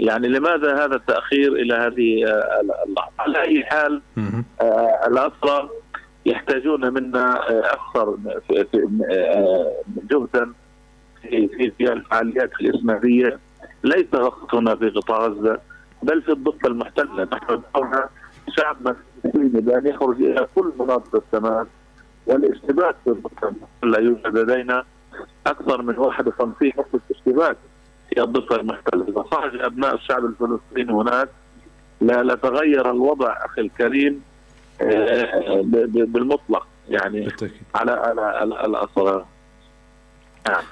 [0.00, 4.02] يعني لماذا هذا التأخير إلى هذه آه، اللحظه؟ على أي حال
[4.60, 5.68] آه، الاسرى
[6.26, 8.16] يحتاجون منا آه، أكثر
[10.10, 10.52] جهدا
[11.22, 13.38] في في الفعاليات الاسلاميه
[13.84, 15.58] ليس فقط هنا في قطاع غزه
[16.02, 17.28] بل في الضفة المحتلة.
[17.32, 18.08] نحن دعونا
[18.56, 18.76] شعب
[19.22, 21.66] فلسطيني بان يخرج إلى كل مناطق التماس
[22.26, 24.84] والاشتباك في الضفة المحتلة يوجد لدينا
[25.46, 27.56] أكثر من 51 نقطه اشتباك
[28.14, 31.28] في الضفه المحتله، اذا خرج أبناء الشعب الفلسطيني هناك.
[32.00, 34.22] لا لتغير الوضع أخي الكريم
[34.80, 37.28] آه، بالمطلق يعني.
[37.74, 39.26] على على الاسرى
[40.48, 40.62] نعم.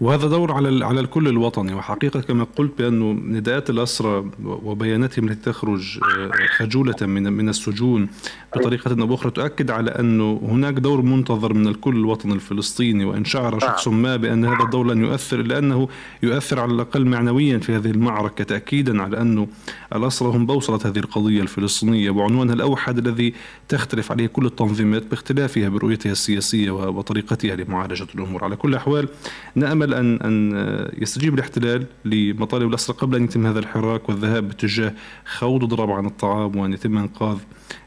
[0.00, 1.74] وهذا دور على على الكل الوطني.
[1.74, 8.08] وحقيقة كما قلت بانه نداءات الأسرى وبياناتهم التي تخرج آه، خجولة من من السجون
[8.56, 13.04] بطريقة أو بأخرى تؤكد على انه هناك دور منتظر من الكل الوطني الفلسطيني.
[13.04, 15.88] وإن شعر شخص ما بأن هذا الدور لن يؤثر إلا أنه
[16.22, 19.48] يؤثر على الأقل معنويا في هذه المعركة تاكيدا على انه
[19.94, 22.10] الأسرى هم بوصلة هذه القضية الفلسطينية.
[22.10, 23.34] وعنوانها الأوحد الذي
[23.68, 28.44] تختلف عليه كل التنظيمات باختلافها برؤيتها السياسية وطريقتها لمعالجة الأمور.
[28.44, 29.08] على كل الاحوال
[29.54, 30.52] نأمل أن أن
[30.98, 36.56] يستجيب الاحتلال لمطالب الأسرى قبل أن يتم هذا الحراك والذهاب باتجاه خوض ضرب عن الطعام
[36.56, 37.38] وأن يتم إنقاذ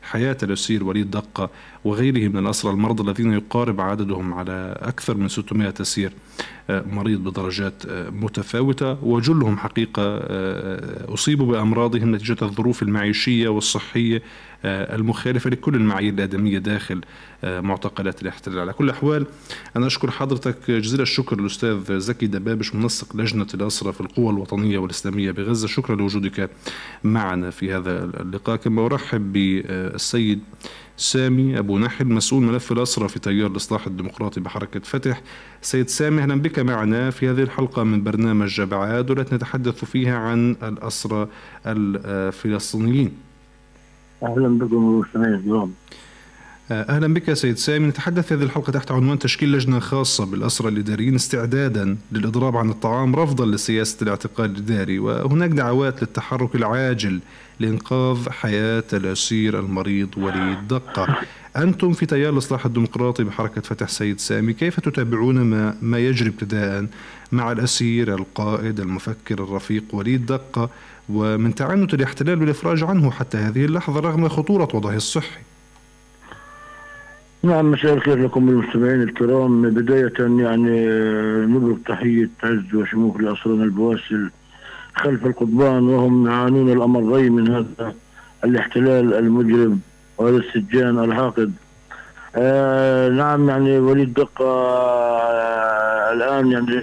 [0.02, 1.50] حياة الأسير وليد دقة
[1.84, 6.14] وغيره من الأسرى المرضى الذين يقارب عددهم على أكثر من 600 أسير
[6.70, 9.04] آه، مريض بدرجات آه، متفاوتة.
[9.04, 14.22] وجلهم حقيقة آه، أصيبوا بأمراضهم نتيجة الظروف المعيشية والصحية
[14.66, 17.02] المخالفة لكل المعايير الآدمية داخل
[17.44, 19.26] معتقلات الاحتلال على كل الأحوال
[19.76, 25.32] أنا أشكر حضرتك جزيل الشكر الأستاذ زكي دبابش منسق لجنة الأسرة في القوى الوطنية والإسلامية
[25.32, 25.68] بغزة.
[25.68, 26.50] شكرا لوجودك
[27.04, 28.56] معنا في هذا اللقاء.
[28.56, 30.40] كما أرحب بالسيد
[30.98, 35.22] سامي أبو نحل مسؤول ملف الأسرة في تيار الإصلاح الديمقراطي بحركة فتح.
[35.62, 40.56] سيد سامي أهلا بك معنا في هذه الحلقة من برنامج جبعات والتي نتحدث فيها عن
[40.64, 41.30] الأسرة
[41.66, 43.31] الفلسطينيين.
[44.24, 45.00] أهلا بكم
[45.36, 45.76] اليوم
[46.72, 47.88] أهلا بك سيد سامي.
[47.88, 53.16] نتحدث في هذه الحلقة تحت عنوان تشكيل لجنة خاصة بالاسرى الاداريين استعدادا للإضراب عن الطعام
[53.16, 55.00] رفضا لسياسة الاعتقال الإداري.
[55.00, 57.20] وهناك دعوات للتحرك العاجل
[57.60, 61.18] لإنقاذ حياة الأسير المريض وليد دقة.
[61.58, 64.54] أنتم في تيار الإصلاح الديمقراطي بحركة فتح سيد سامي.
[64.54, 66.88] كيف تتابعون ما, ما يجري ابتداء
[67.32, 70.70] مع الأسير القائد المفكر الرفيق وليد دقة؟
[71.10, 75.40] ومن تعنت الاحتلال بالإفراج عنه حتى هذه اللحظة رغم خطورة وضعه الصحي.
[77.44, 79.62] نعم مساء الخير لكم المستمعين الكرام.
[79.70, 80.88] بداية يعني
[81.46, 84.30] نبرك تحية عز وشموخ لأسرنا البواسل
[84.96, 87.94] خلف القضبان وهم يعانون الأمرين من هذا
[88.44, 89.80] الاحتلال المجرم
[90.18, 91.54] وهذا السجان الحاقد
[92.36, 96.82] آه نعم يعني وليد دقة آه الآن يعني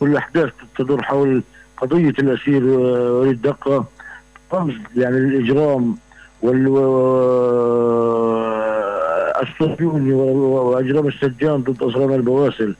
[0.00, 1.42] كل الأحداث تدور حول
[1.76, 3.84] قضية الأسير آه، وليد دقة.
[4.54, 5.96] رمز يعني الإجرام
[6.42, 6.68] وال
[9.42, 12.74] الصهيوني واجرام السجان ضد اسرار البواسل.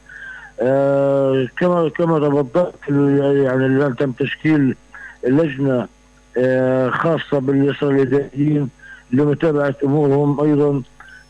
[0.60, 4.76] آه كما كما تفضلت يعني الان تم تشكيل
[5.26, 5.86] لجنة
[6.38, 8.68] آه خاصة بالاسرى الاداريين
[9.12, 10.82] لمتابعة أمورهم أيضا.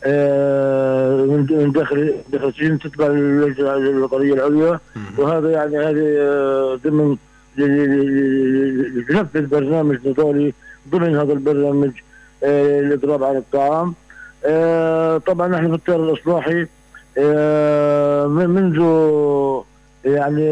[0.05, 4.79] آه من داخل داخل السجن تتبع القضية العليا.
[5.17, 7.15] وهذا يعني هذه آه، ضمن
[7.57, 10.53] لنفذ برنامج نضالي
[10.91, 11.91] ضمن هذا البرنامج
[12.43, 13.87] آه، الاضراب عن الطعام.
[13.87, 13.93] آه،
[15.19, 16.67] طبعا نحن في التيار الإصلاحي
[17.17, 18.75] آه، منذ
[20.05, 20.49] يعني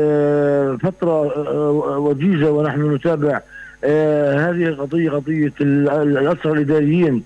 [0.77, 3.41] فترة آه، وجيزة ونحن نتابع
[3.83, 7.23] هذه القضية قضية الأسرى الإداريين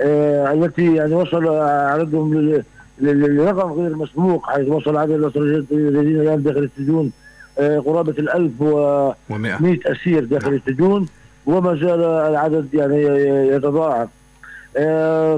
[0.00, 2.62] التي يعني وصل عددهم
[3.00, 7.12] لرقم غير مسبوق حيث وصل عدد الأسرى الإداريين الآن داخل السجون
[7.58, 8.60] قرابة الألف
[9.30, 9.78] ومئة.
[9.86, 11.06] أسير داخل السجون
[11.46, 13.02] وما زال العدد يعني
[13.48, 14.08] يتضاعف.
[14.08, 14.21] آه،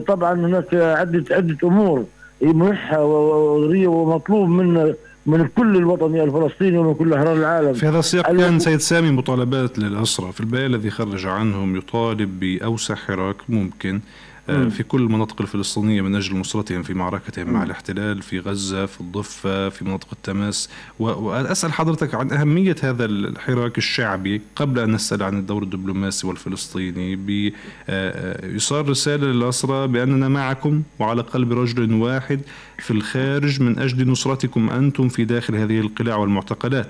[0.06, 2.04] طبعا هناك عده عده أمور.
[2.42, 4.94] ملحه وضروريه ومطلوب من
[5.26, 7.72] من كل الوطني الفلسطيني ومن كل أحرار العالم.
[7.72, 12.94] في هذا السياق كان سيد سامي مطالبات للاسرى في البيان الذي خرج عنهم يطالب بأوسع
[12.94, 13.94] حراك ممكن.
[13.94, 14.00] آه،
[14.46, 19.68] في كل المناطق الفلسطينية من أجل نصرتهم في معركتهم مع الاحتلال في غزة في الضفة
[19.68, 20.70] في مناطق التماس.
[20.98, 28.84] وأسأل حضرتك عن أهمية هذا الحراك الشعبي قبل أن نسأل عن الدور الدبلوماسي والفلسطيني بيصار
[28.84, 32.40] آه، رسالة للأسرى بأننا معكم وعلى قلب رجل واحد
[32.78, 36.88] في الخارج من أجل نصرتكم أنتم في داخل هذه القلاع والمعتقلات.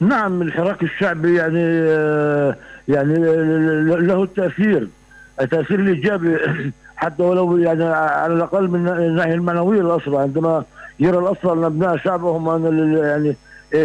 [0.00, 2.56] نعم الحراك الشعبي يعني آه،
[2.88, 3.14] يعني
[3.84, 4.88] له التأثير
[5.40, 6.38] التأثير الإيجابي
[6.96, 10.64] حتى ولو يعني على الأقل من الناحية المعنوية للاسرى عندما
[11.00, 13.36] يرى الاسرى أن أبناء شعبهم ان يعني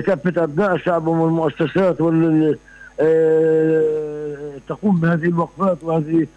[0.01, 2.57] كافه أبناء شعبهم والمؤسسات وال
[3.01, 6.27] آه، تقوم بهذه الوقفات وهذه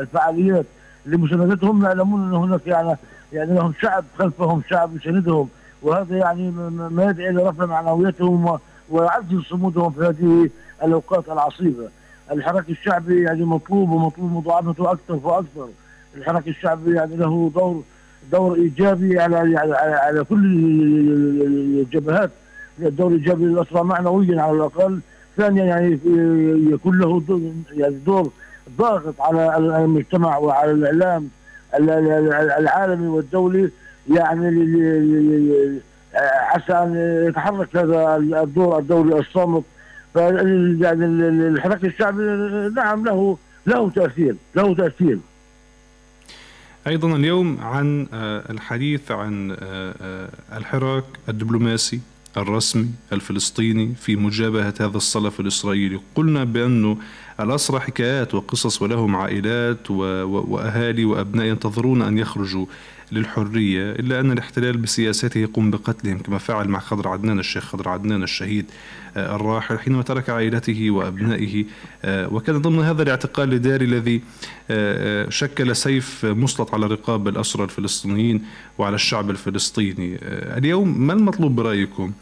[0.00, 0.64] الفعاليات
[1.06, 2.96] لمساندتهم يعلمون أن هناك يعني
[3.32, 5.48] يعني لهم شعب خلفهم شعب يساندهم
[5.82, 6.50] وهذا يعني
[6.90, 8.58] ما يدعي إلى رفع معنوياتهم
[8.90, 10.50] ويعزز صمودهم في هذه
[10.84, 11.88] الأوقات العصيبة.
[12.32, 15.68] الحراك الشعبي يعني مطلوب ومطلوب مضاعفته أكثر فاكثر.
[16.16, 17.82] الحراك الشعبي يعني له دور
[18.32, 20.44] دور إيجابي على على, على كل
[21.82, 22.30] الجبهات.
[22.78, 25.00] الدور الايجابي للاسرى معنويا على الأقل.
[25.36, 25.98] ثانيا يعني
[26.72, 27.40] يكون له دور
[27.72, 28.30] يعني دور
[28.78, 31.28] ضاغط على المجتمع وعلى الإعلام
[32.58, 33.70] العالمي والدولي.
[34.10, 34.46] يعني
[36.54, 39.62] عسى أن يتحرك هذا الدور الدولي الصامت
[40.16, 41.04] يعني
[41.48, 42.22] الحراك الشعبي
[42.76, 45.18] نعم له له تأثير له تأثير.
[46.86, 49.56] أيضا اليوم عن آه، الحديث عن آه،
[50.00, 52.00] آه، الحراك الدبلوماسي
[52.36, 56.00] الرسمي الفلسطيني في مجابهة هذا الصلف الإسرائيلي.
[56.14, 56.98] قلنا بأنه
[57.40, 62.66] الأسرى حكايات وقصص ولهم عائلات وأهالي وأبناء ينتظرون أن يخرجوا.
[63.12, 68.22] للحرية إلا أن الاحتلال بسياسته يقوم بقتلهم كما فعل مع خضر عدنان الشيخ خضر عدنان
[68.22, 68.66] الشهيد
[69.16, 71.64] آه، الراحل حينما ترك عائلته وأبنائه
[72.04, 74.22] آه، وكان ضمن هذا الاعتقال الإداري الذي
[74.70, 78.42] آه، شكل سيف مسلط على رقاب الأسرى الفلسطينيين
[78.78, 80.18] وعلى الشعب الفلسطيني.
[80.58, 82.12] اليوم ما المطلوب برأيكم؟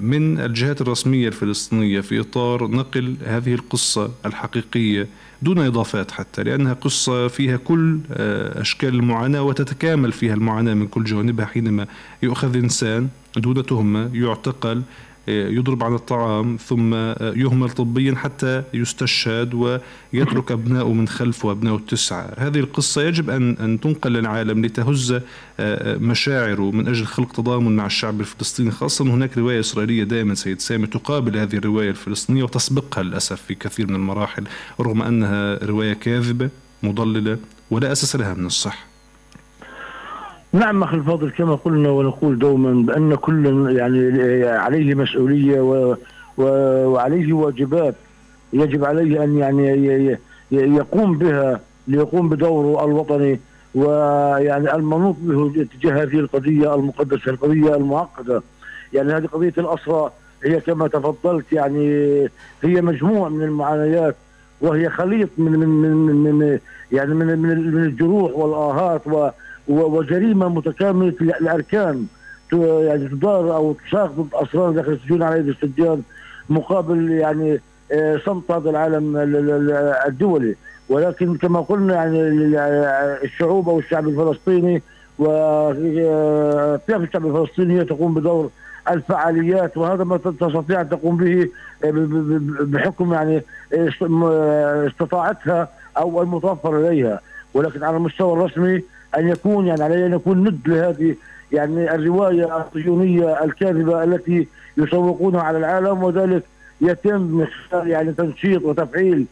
[0.00, 5.06] من الجهات الرسمية الفلسطينية في إطار نقل هذه القصة الحقيقية
[5.42, 11.46] دون إضافات حتى لأنها قصة فيها كل أشكال المعاناة وتتكامل فيها المعاناة من كل جوانبها
[11.46, 11.86] حينما
[12.22, 14.82] يؤخذ إنسان دون تهمة يعتقل
[15.28, 22.34] يضرب عن الطعام ثم يهمل طبيا حتى يستشهد ويترك أبناؤه من خلفه أبناؤه التسعة.
[22.38, 25.20] هذه القصة يجب أن, أن تنقل للعالم لتهز
[25.84, 28.70] مشاعره من أجل خلق تضامن مع الشعب الفلسطيني.
[28.70, 33.86] خاصة هناك رواية إسرائيلية دائما سيد سامي تقابل هذه الرواية الفلسطينية وتسبقها للأسف في كثير
[33.86, 34.44] من المراحل
[34.80, 36.50] رغم أنها رواية كاذبة
[36.82, 37.38] مضللة
[37.70, 38.95] ولا أساس لها من الصحة
[40.52, 45.96] نعم أخي الفاضل كما قلنا ونقول دوما بأن كل يعني عليه مسؤولية و
[46.38, 47.94] وعليه واجبات
[48.52, 50.18] يجب عليه أن يعني
[50.50, 53.40] يقوم بها ليقوم بدوره الوطني
[53.74, 58.42] ويعني المنوط به تجاه هذه القضية المقدسة القضية المعقدة.
[58.92, 60.10] يعني هذه قضية الأسرى
[60.44, 61.88] هي كما تفضلت يعني
[62.62, 64.16] هي مجموع من المعانيات
[64.60, 66.58] وهي خليط من من من, من
[66.92, 69.28] يعني من من الجروح والآهات و
[69.68, 72.06] وجريمة متكاملة الأركان.
[72.52, 76.02] يعني تدار أو تساق ضد اسرار داخل السجون على يد السجان
[76.50, 77.60] مقابل يعني
[77.92, 79.16] آه، صمت هذا العالم
[80.06, 80.54] الدولي.
[80.88, 82.20] ولكن كما قلنا يعني
[83.24, 84.82] الشعوب أو الشعب الفلسطيني
[85.18, 88.50] وطيف الشعب الفلسطيني تقوم بدور
[88.90, 91.48] الفعاليات؟ وهذا ما تستطيع أن تقوم به
[91.84, 91.92] آه،
[92.60, 93.42] بحكم يعني
[93.74, 97.20] آه، استطاعتها أو المتوفر لديها
[97.54, 98.82] ولكن على المستوى الرسمي
[99.18, 101.16] أن يكون يعني عليه أن يكون ند لهذه
[101.52, 106.42] يعني الرواية الصهيونية الكاذبة التي يسوقونها على العالم وذلك
[106.80, 109.26] يتم يعني تنشيط وتفعيل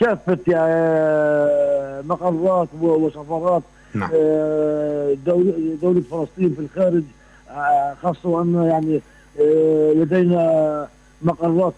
[0.00, 3.62] كافة يعني مقرات وسفارات
[3.94, 4.10] نعم.
[4.14, 7.02] آه، دولة, فلسطين في الخارج
[7.50, 9.00] آه، خاصة وأن يعني
[9.40, 10.88] آه، لدينا
[11.22, 11.72] مقرات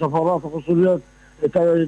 [0.00, 1.00] سفارات وقنصليات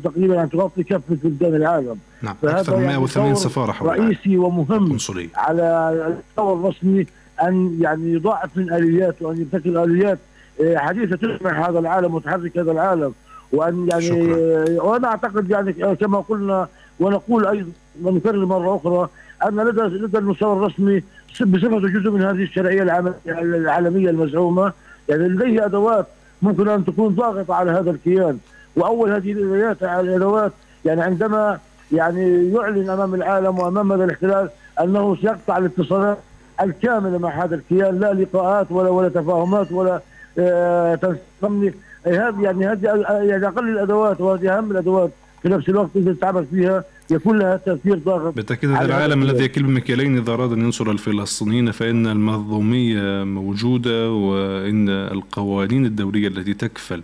[0.04, 1.98] تقريبا تغطي كافه بلدان العالم.
[2.22, 5.28] نعم أكثر من 180 يعني سفاره حول رئيسي ومهم قنصلي.
[5.34, 7.06] على المستوى الرسمي
[7.42, 10.18] أن يعني يضاعف من آليات وأن يبتكر آليات
[10.64, 13.12] آه، حديثة تلمح هذا العالم وتحرك هذا العالم.
[13.52, 14.82] وأن يعني شكرا.
[14.82, 16.68] وأنا أعتقد يعني كما قلنا
[17.00, 17.70] ونقول أيضا
[18.02, 19.08] ونكرر مرة أخرى
[19.46, 21.02] أن لدى لدى المستوى الرسمي
[21.40, 22.82] بصفته جزء من هذه الشرعية
[23.26, 24.72] العالمية المزعومة.
[25.08, 26.06] يعني لديه أدوات
[26.42, 28.38] ممكن أن تكون ضاغطة على هذا الكيان.
[28.76, 30.52] وأول هذه الادوات الادوات
[30.84, 31.58] يعني عندما
[31.92, 34.48] يعني يعلن أمام العالم وأمام هذا الاحتلال
[34.80, 36.18] أنه سيقطع الاتصالات
[36.60, 40.00] الكاملة مع هذا الكيان لا لقاءات ولا ولا تفاهمات ولا
[40.38, 41.16] آه
[42.06, 45.10] هذه يعني هذه يعني أقل الأدوات وهذه أهم الأدوات
[45.42, 49.62] في نفس الوقت اذا تعبت فيها يكون لها تأثير ضاغط بالتأكيد هذا العالم الذي يكل
[49.62, 57.02] بمكيالين إذا أراد أن ينصر الفلسطينيين فإن المنظوميه موجودة وإن القوانين الدولية التي تكفل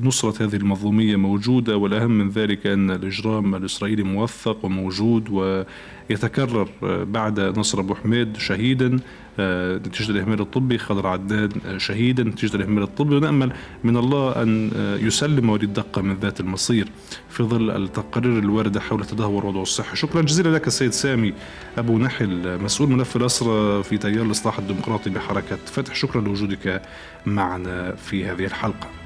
[0.00, 7.40] نصرة هذه المنظومية موجودة والأهم من ذلك أن الإجرام الإسرائيلي موثق وموجود ويتكرر آه، بعد
[7.40, 8.98] نصر أبو حميد شهيدا
[9.38, 13.52] آه، نتيجة الإهمال الطبي خضر عداد شهيدا نتيجة الإهمال الطبي ونأمل
[13.84, 14.70] من الله أن
[15.00, 16.88] يسلم وليد دقة من ذات المصير
[17.30, 21.34] في ظل التقارير الواردة حول تدهور وضع الصحة شكرا جزيلا لك السيد سامي
[21.78, 25.94] أبو نحل مسؤول ملف الأسرة في تيار الإصلاح الديمقراطي بحركة فتح.
[25.94, 26.82] شكرا لوجودك
[27.26, 29.01] معنا في هذه الحلقة.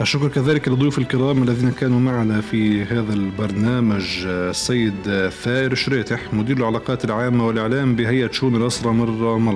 [0.00, 7.04] الشكر كذلك للضيوف الكرام الذين كانوا معنا في هذا البرنامج السيد ثائر شريتح مدير العلاقات
[7.04, 9.48] العامة والإعلام بهيئة شؤون الأسرة رام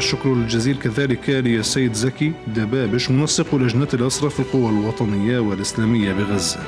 [0.00, 6.60] الشكر الجزيل كذلك للسيد زكي دبابش منسق لجنة الأسرة في القوى الوطنية والإسلامية بغزة.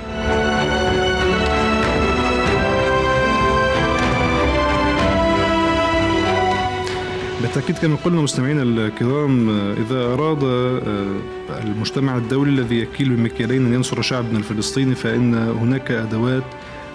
[7.42, 14.02] بالتأكيد كما قلنا مستمعينا الكرام إذا أراد آه، المجتمع الدولي الذي يكيل بمكيالين أن ينصر
[14.02, 16.44] شعبنا الفلسطيني فإن هناك أدوات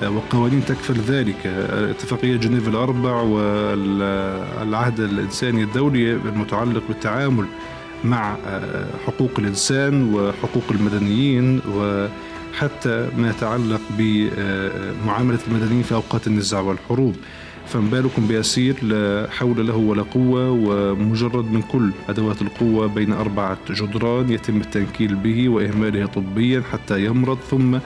[0.04, 1.48] وقوانين تكفل ذلك.
[1.90, 7.46] اتفاقية جنيف الأربع والعهد الإنساني الدولي المتعلق بالتعامل
[8.04, 8.36] مع
[9.08, 17.16] حقوق الإنسان وحقوق المدنيين وحتى ما يتعلق بمعاملة المدنيين في أوقات النزاع والحروب.
[17.68, 23.58] فما بالكم بأسير لا حول له ولا قوة ومجرد من كل أدوات القوة بين أربعة
[23.70, 27.78] جدران يتم التنكيل به وإهماله طبيا حتى يمرض ثم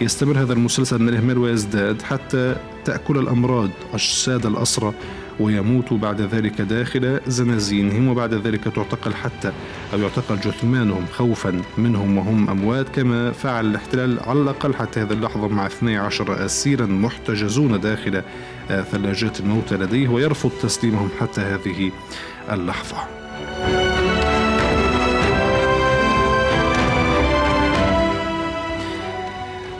[0.00, 4.92] يستمر هذا المسلسل من الإهمال ويزداد حتى تأكل الأمراض أجساد الأسرى
[5.40, 9.52] ويموتوا بعد ذلك داخل زنازينهم وبعد ذلك تعتقل حتى
[9.92, 15.48] أو يعتقل جثمانهم خوفا منهم وهم أموات كما فعل الاحتلال على الأقل حتى هذه اللحظة
[15.48, 18.22] مع 12 أسيرا محتجزون داخل
[18.68, 21.90] ثلاجات الموتى لديه ويرفض تسليمهم حتى هذه
[22.52, 22.96] اللحظة.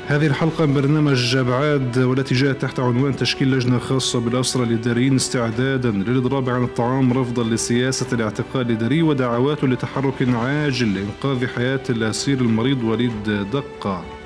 [0.09, 5.91] هذه الحلقة من برنامج أبعاد والتي جاءت تحت عنوان تشكيل لجنة خاصة بالأسرى الإداريين استعدادا
[5.91, 13.49] للإضراب عن الطعام رفضا لسياسة الاعتقال الإداري ودعوات لتحرك عاجل لإنقاذ حياة الأسير المريض وليد
[13.53, 14.18] دقة.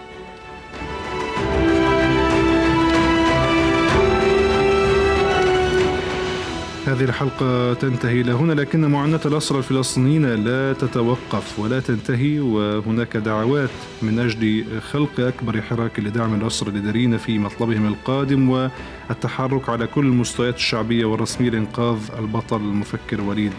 [6.92, 13.70] هذه الحلقة تنتهي إلى هنا لكن معاناة الأسرى الفلسطينيين لا تتوقف ولا تنتهي وهناك دعوات
[14.02, 20.56] من أجل خلق أكبر حراك لدعم الأسرى الإداريين في مطلبهم القادم والتحرك على كل المستويات
[20.56, 23.52] الشعبية والرسمية لإنقاذ البطل المفكر وليد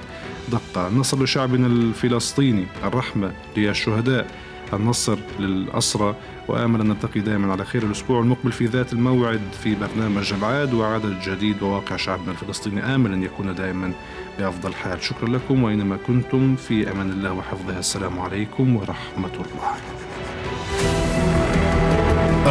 [0.51, 0.89] دقة.
[0.89, 4.27] نصر لشعبنا الفلسطيني الرحمة للشهداء.
[4.73, 6.15] النصر للأسرى
[6.47, 11.15] وآمل أن نلتقي دائما على خير الأسبوع المقبل في ذات الموعد في برنامج أبعاد وعدد
[11.27, 13.91] جديد وواقع شعبنا الفلسطيني آمل أن يكون دائما
[14.39, 15.03] بأفضل حال.
[15.03, 17.79] شكرا لكم وأينما كنتم في أمان الله وحفظه.
[17.79, 19.75] السلام عليكم ورحمة الله.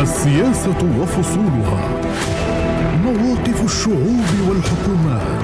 [0.02, 2.00] السياسة وفصولها.
[3.04, 5.42] مواقف الشعوب والحكومات.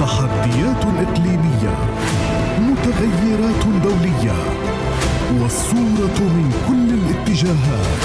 [0.00, 1.74] تحديات إقليمية.
[2.58, 4.65] متغيرات دولية.
[5.40, 8.00] والصورة من كل الاتجاهات.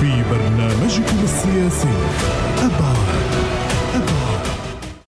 [0.00, 1.88] في برنامجكم السياسي
[2.58, 3.63] أبعاد.